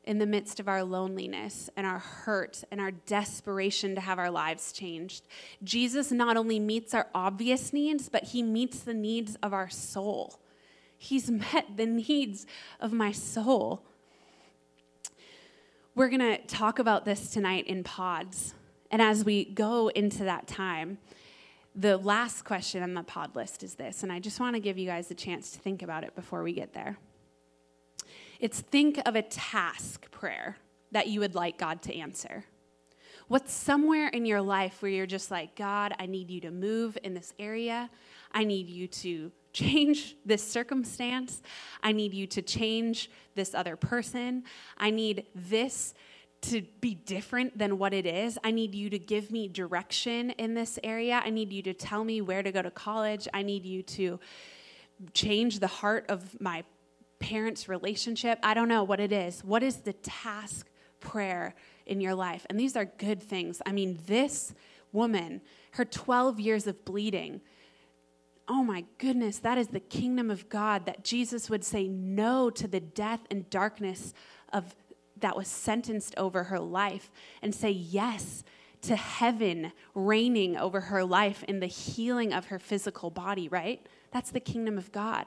in 0.08 0.20
the 0.20 0.26
midst 0.26 0.60
of 0.60 0.70
our 0.70 0.84
loneliness 0.84 1.70
and 1.76 1.86
our 1.86 2.00
hurt 2.00 2.64
and 2.72 2.80
our 2.80 2.92
desperation 2.92 3.94
to 3.94 4.02
have 4.02 4.18
our 4.18 4.32
lives 4.32 4.72
changed. 4.72 5.28
Jesus 5.64 6.12
not 6.12 6.38
only 6.38 6.60
meets 6.60 6.94
our 6.94 7.08
obvious 7.14 7.74
needs, 7.74 8.08
but 8.08 8.24
he 8.24 8.42
meets 8.42 8.80
the 8.80 8.94
needs 8.94 9.36
of 9.44 9.54
our 9.54 9.70
soul. 9.70 10.40
He's 10.98 11.30
met 11.54 11.76
the 11.76 11.86
needs 11.86 12.48
of 12.80 12.94
my 12.94 13.12
soul. 13.12 13.84
We're 15.94 16.10
going 16.10 16.22
to 16.22 16.38
talk 16.48 16.80
about 16.80 17.04
this 17.04 17.30
tonight 17.30 17.68
in 17.68 17.84
pods. 17.84 18.54
And 18.90 19.02
as 19.02 19.26
we 19.26 19.44
go 19.44 19.90
into 19.90 20.24
that 20.24 20.48
time, 20.48 21.00
the 21.76 21.98
last 21.98 22.46
question 22.46 22.82
on 22.82 22.94
the 22.94 23.04
pod 23.04 23.36
list 23.36 23.62
is 23.62 23.76
this, 23.76 24.04
and 24.04 24.12
I 24.12 24.20
just 24.20 24.40
want 24.40 24.56
to 24.56 24.60
give 24.60 24.78
you 24.78 24.88
guys 24.88 25.12
a 25.12 25.16
chance 25.16 25.52
to 25.52 25.60
think 25.60 25.84
about 25.84 26.04
it 26.04 26.16
before 26.16 26.44
we 26.44 26.54
get 26.54 26.74
there. 26.74 26.98
It's 28.40 28.62
think 28.62 29.00
of 29.06 29.16
a 29.16 29.22
task 29.22 30.10
prayer 30.12 30.58
that 30.92 31.08
you 31.08 31.20
would 31.20 31.36
like 31.36 31.58
God 31.58 31.82
to 31.84 31.96
answer. 31.96 32.46
What's 33.28 33.52
somewhere 33.52 34.08
in 34.08 34.26
your 34.26 34.42
life 34.42 34.82
where 34.82 34.92
you're 34.92 35.06
just 35.06 35.32
like, 35.32 35.56
God, 35.56 35.94
I 36.00 36.06
need 36.06 36.32
you 36.32 36.40
to 36.42 36.52
move 36.52 36.98
in 37.04 37.14
this 37.14 37.34
area. 37.38 37.90
I 38.32 38.46
need 38.46 38.70
you 38.70 38.88
to 38.88 39.32
change 39.52 40.16
this 40.26 40.48
circumstance. 40.48 41.42
I 41.84 41.92
need 41.92 42.14
you 42.14 42.26
to 42.28 42.42
change 42.42 43.10
this 43.36 43.54
other 43.54 43.76
person. 43.76 44.44
I 44.78 44.92
need 44.92 45.26
this 45.36 45.94
to 46.42 46.62
be 46.80 46.94
different 46.94 47.58
than 47.58 47.80
what 47.80 47.94
it 47.94 48.06
is. 48.06 48.38
I 48.44 48.52
need 48.52 48.76
you 48.76 48.90
to 48.92 49.00
give 49.00 49.32
me 49.32 49.48
direction 49.48 50.30
in 50.32 50.54
this 50.54 50.80
area. 50.84 51.22
I 51.24 51.30
need 51.30 51.52
you 51.52 51.64
to 51.64 51.74
tell 51.74 52.04
me 52.04 52.22
where 52.22 52.44
to 52.44 52.52
go 52.52 52.62
to 52.62 52.72
college. 52.72 53.28
I 53.34 53.42
need 53.42 53.66
you 53.66 53.82
to 53.84 54.20
change 55.14 55.60
the 55.60 55.68
heart 55.68 56.06
of 56.10 56.40
my 56.40 56.64
parents' 57.20 57.68
relationship. 57.68 58.40
I 58.44 58.54
don't 58.54 58.68
know 58.68 58.84
what 58.84 59.00
it 59.00 59.12
is. 59.12 59.44
What 59.44 59.64
is 59.64 59.78
the 59.78 59.94
task 59.94 60.68
prayer 61.00 61.56
in 61.86 62.02
your 62.02 62.16
life? 62.16 62.46
And 62.50 62.60
these 62.60 62.76
are 62.76 62.86
good 62.86 63.22
things. 63.22 63.62
I 63.66 63.72
mean, 63.72 64.00
this 64.08 64.54
woman, 64.92 65.42
her 65.72 65.86
12 65.86 66.40
years 66.40 66.68
of 66.68 66.84
bleeding, 66.86 67.42
oh 68.48 68.64
my 68.64 68.86
goodness, 68.98 69.40
that 69.40 69.58
is 69.58 69.68
the 69.68 69.80
kingdom 69.80 70.32
of 70.32 70.50
God 70.50 70.86
that 70.86 71.04
Jesus 71.04 71.50
would 71.50 71.64
say 71.64 71.88
no 71.88 72.50
to 72.50 72.68
the 72.68 72.80
death 72.80 73.22
and 73.30 73.50
darkness 73.50 74.14
of 74.54 74.76
that 75.20 75.36
was 75.36 75.48
sentenced 75.48 76.14
over 76.18 76.46
her 76.46 76.60
life 76.60 77.10
and 77.42 77.54
say 77.54 77.72
yes 77.72 78.44
to 78.82 78.96
heaven 78.96 79.72
reigning 79.96 80.56
over 80.56 80.80
her 80.82 81.04
life 81.04 81.44
in 81.48 81.60
the 81.60 81.68
healing 81.68 82.32
of 82.32 82.46
her 82.46 82.60
physical 82.60 83.10
body, 83.10 83.50
right? 83.50 83.86
That's 84.12 84.32
the 84.32 84.40
kingdom 84.40 84.78
of 84.78 84.92
God. 84.92 85.26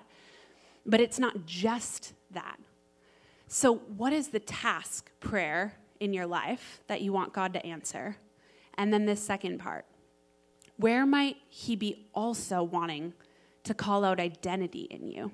But 0.87 1.01
it's 1.01 1.19
not 1.19 1.47
just 1.47 2.15
that. 2.31 2.59
So, 3.49 3.77
what 3.97 4.13
is 4.13 4.29
the 4.29 4.41
task 4.41 5.11
prayer 5.21 5.75
in 5.99 6.13
your 6.13 6.27
life 6.27 6.81
that 6.87 7.03
you 7.03 7.13
want 7.13 7.33
God 7.33 7.53
to 7.55 7.67
answer? 7.67 8.17
And 8.75 8.93
then 8.93 9.07
this 9.07 9.23
second 9.23 9.59
part 9.59 9.85
where 10.77 11.05
might 11.05 11.37
He 11.49 11.77
be 11.77 12.07
also 12.15 12.63
wanting 12.63 13.13
to 13.65 13.75
call 13.75 14.05
out 14.05 14.19
identity 14.19 14.83
in 14.91 15.09
you? 15.09 15.33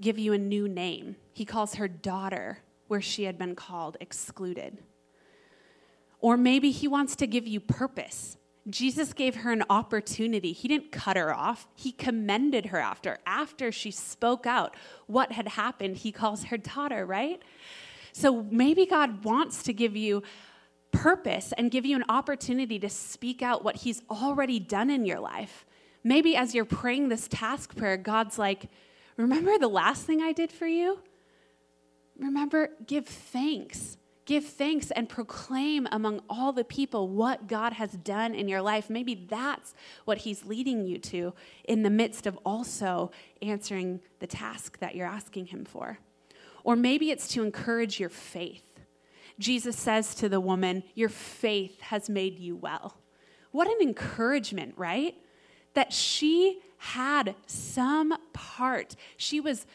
Give 0.00 0.18
you 0.18 0.32
a 0.32 0.38
new 0.38 0.68
name. 0.68 1.16
He 1.32 1.44
calls 1.44 1.74
her 1.74 1.88
daughter 1.88 2.58
where 2.86 3.00
she 3.00 3.24
had 3.24 3.38
been 3.38 3.54
called 3.54 3.96
excluded. 4.00 4.78
Or 6.20 6.36
maybe 6.36 6.70
He 6.70 6.86
wants 6.86 7.16
to 7.16 7.26
give 7.26 7.46
you 7.46 7.58
purpose 7.58 8.36
Jesus 8.68 9.12
gave 9.12 9.36
her 9.36 9.52
an 9.52 9.64
opportunity. 9.68 10.52
He 10.52 10.68
didn't 10.68 10.92
cut 10.92 11.16
her 11.16 11.34
off. 11.34 11.66
He 11.74 11.92
commended 11.92 12.66
her 12.66 12.78
after. 12.78 13.18
After 13.26 13.72
she 13.72 13.90
spoke 13.90 14.46
out 14.46 14.76
what 15.06 15.32
had 15.32 15.48
happened, 15.48 15.98
he 15.98 16.12
calls 16.12 16.44
her 16.44 16.56
daughter, 16.56 17.04
right? 17.04 17.42
So 18.12 18.42
maybe 18.50 18.86
God 18.86 19.24
wants 19.24 19.62
to 19.64 19.72
give 19.72 19.96
you 19.96 20.22
purpose 20.92 21.52
and 21.58 21.70
give 21.70 21.84
you 21.84 21.96
an 21.96 22.04
opportunity 22.08 22.78
to 22.78 22.88
speak 22.88 23.42
out 23.42 23.64
what 23.64 23.76
he's 23.76 24.02
already 24.10 24.60
done 24.60 24.90
in 24.90 25.04
your 25.04 25.18
life. 25.18 25.64
Maybe 26.04 26.36
as 26.36 26.54
you're 26.54 26.64
praying 26.64 27.08
this 27.08 27.26
task 27.28 27.76
prayer, 27.76 27.96
God's 27.96 28.38
like, 28.38 28.68
Remember 29.16 29.58
the 29.58 29.68
last 29.68 30.04
thing 30.04 30.22
I 30.22 30.32
did 30.32 30.50
for 30.50 30.66
you? 30.66 30.98
Remember, 32.18 32.70
give 32.86 33.06
thanks. 33.06 33.96
Give 34.32 34.46
thanks 34.46 34.90
and 34.90 35.10
proclaim 35.10 35.86
among 35.92 36.22
all 36.26 36.54
the 36.54 36.64
people 36.64 37.06
what 37.06 37.48
God 37.48 37.74
has 37.74 37.92
done 37.92 38.34
in 38.34 38.48
your 38.48 38.62
life. 38.62 38.88
Maybe 38.88 39.14
that's 39.14 39.74
what 40.06 40.16
He's 40.16 40.46
leading 40.46 40.86
you 40.86 40.96
to 41.00 41.34
in 41.64 41.82
the 41.82 41.90
midst 41.90 42.26
of 42.26 42.38
also 42.42 43.10
answering 43.42 44.00
the 44.20 44.26
task 44.26 44.78
that 44.78 44.94
you're 44.94 45.06
asking 45.06 45.48
Him 45.48 45.66
for. 45.66 45.98
Or 46.64 46.76
maybe 46.76 47.10
it's 47.10 47.28
to 47.34 47.42
encourage 47.42 48.00
your 48.00 48.08
faith. 48.08 48.64
Jesus 49.38 49.76
says 49.76 50.14
to 50.14 50.30
the 50.30 50.40
woman, 50.40 50.82
Your 50.94 51.10
faith 51.10 51.78
has 51.82 52.08
made 52.08 52.38
you 52.38 52.56
well. 52.56 52.96
What 53.50 53.68
an 53.68 53.86
encouragement, 53.86 54.72
right? 54.78 55.14
That 55.74 55.92
she 55.92 56.62
had 56.78 57.34
some 57.44 58.14
part. 58.32 58.96
She 59.18 59.40
was 59.40 59.66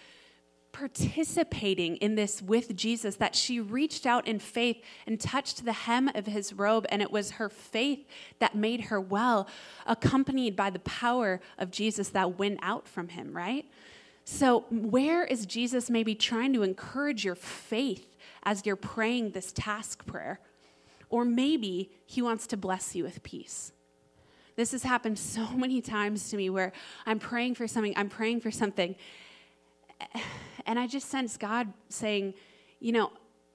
participating 0.78 1.96
in 1.98 2.13
this 2.13 2.40
with 2.42 2.76
Jesus, 2.76 3.16
that 3.16 3.36
she 3.36 3.60
reached 3.60 4.06
out 4.06 4.28
in 4.28 4.38
faith 4.38 4.78
and 5.08 5.20
touched 5.20 5.66
the 5.66 5.74
hem 5.74 6.08
of 6.13 6.28
his 6.28 6.54
robe, 6.54 6.86
and 6.90 7.02
it 7.02 7.12
was 7.12 7.32
her 7.32 7.50
faith 7.50 8.06
that 8.38 8.56
made 8.56 8.82
her 8.82 9.02
well, 9.02 9.48
accompanied 9.88 10.56
by 10.56 10.70
the 10.70 10.80
power 10.80 11.42
of 11.58 11.72
Jesus 11.72 12.10
that 12.10 12.38
went 12.38 12.60
out 12.62 12.88
from 12.88 13.10
him, 13.10 13.36
right? 13.36 13.66
So, 14.24 14.66
where 14.70 15.24
is 15.24 15.48
Jesus 15.48 15.90
maybe 15.90 16.13
trying 16.13 16.54
to 16.54 16.62
encourage 16.62 17.26
your 17.26 17.36
faith 17.36 18.16
as 18.44 18.63
you're 18.66 18.76
praying 18.76 19.32
this 19.32 19.52
task 19.52 20.06
prayer? 20.06 20.40
Or 21.10 21.26
maybe 21.26 21.90
he 22.06 22.22
wants 22.22 22.46
to 22.48 22.58
bless 22.58 22.94
you 22.94 23.04
with 23.04 23.24
peace. 23.24 23.72
This 24.58 24.74
has 24.74 24.84
happened 24.84 25.18
so 25.18 25.48
many 25.56 25.82
times 25.82 26.30
to 26.30 26.38
me 26.38 26.52
where 26.52 26.72
I'm 27.08 27.18
praying 27.18 27.56
for 27.56 27.68
something, 27.68 27.94
I'm 27.96 28.10
praying 28.10 28.42
for 28.42 28.52
something, 28.52 28.96
and 30.66 30.80
I 30.80 30.88
just 30.88 31.10
sense 31.10 31.38
God 31.38 31.72
saying, 31.90 32.34
you 32.80 32.92
know, 32.92 33.12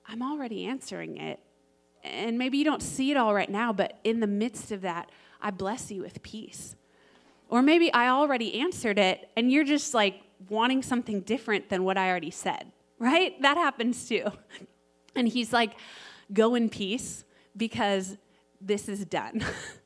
I'm 0.06 0.22
already 0.22 0.66
answering 0.66 1.16
it. 1.16 1.40
And 2.04 2.36
maybe 2.36 2.58
you 2.58 2.64
don't 2.64 2.82
see 2.82 3.10
it 3.10 3.16
all 3.16 3.32
right 3.32 3.50
now, 3.50 3.72
but 3.72 3.98
in 4.02 4.20
the 4.20 4.26
midst 4.26 4.72
of 4.72 4.80
that, 4.80 5.10
I 5.40 5.50
bless 5.50 5.90
you 5.90 6.02
with 6.02 6.22
peace. 6.22 6.74
Or 7.48 7.62
maybe 7.62 7.92
I 7.92 8.08
already 8.08 8.60
answered 8.60 8.98
it 8.98 9.28
and 9.36 9.52
you're 9.52 9.64
just 9.64 9.94
like 9.94 10.20
wanting 10.48 10.82
something 10.82 11.20
different 11.20 11.68
than 11.68 11.84
what 11.84 11.96
I 11.96 12.10
already 12.10 12.30
said, 12.30 12.72
right? 12.98 13.40
That 13.42 13.56
happens 13.56 14.08
too. 14.08 14.26
And 15.14 15.28
he's 15.28 15.52
like, 15.52 15.72
go 16.32 16.54
in 16.54 16.70
peace 16.70 17.24
because 17.54 18.16
this 18.62 18.88
is 18.88 19.04
done. 19.04 19.44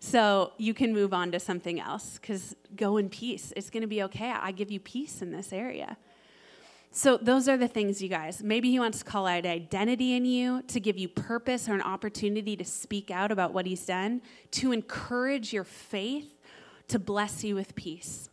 so 0.00 0.52
you 0.58 0.74
can 0.74 0.92
move 0.92 1.12
on 1.12 1.32
to 1.32 1.40
something 1.40 1.80
else 1.80 2.18
because 2.20 2.54
go 2.74 2.96
in 2.96 3.08
peace. 3.08 3.52
It's 3.56 3.70
going 3.70 3.82
to 3.82 3.86
be 3.86 4.02
okay. 4.04 4.30
I 4.30 4.52
give 4.52 4.70
you 4.70 4.80
peace 4.80 5.22
in 5.22 5.32
this 5.32 5.52
area. 5.52 5.96
So, 6.92 7.18
those 7.18 7.46
are 7.46 7.58
the 7.58 7.68
things, 7.68 8.00
you 8.00 8.08
guys. 8.08 8.42
Maybe 8.42 8.70
he 8.70 8.78
wants 8.78 9.00
to 9.00 9.04
call 9.04 9.26
out 9.26 9.44
identity 9.44 10.14
in 10.14 10.24
you, 10.24 10.62
to 10.68 10.80
give 10.80 10.96
you 10.96 11.08
purpose 11.08 11.68
or 11.68 11.74
an 11.74 11.82
opportunity 11.82 12.56
to 12.56 12.64
speak 12.64 13.10
out 13.10 13.30
about 13.30 13.52
what 13.52 13.66
he's 13.66 13.84
done, 13.84 14.22
to 14.52 14.72
encourage 14.72 15.52
your 15.52 15.64
faith, 15.64 16.40
to 16.88 16.98
bless 16.98 17.44
you 17.44 17.54
with 17.54 17.74
peace. 17.74 18.30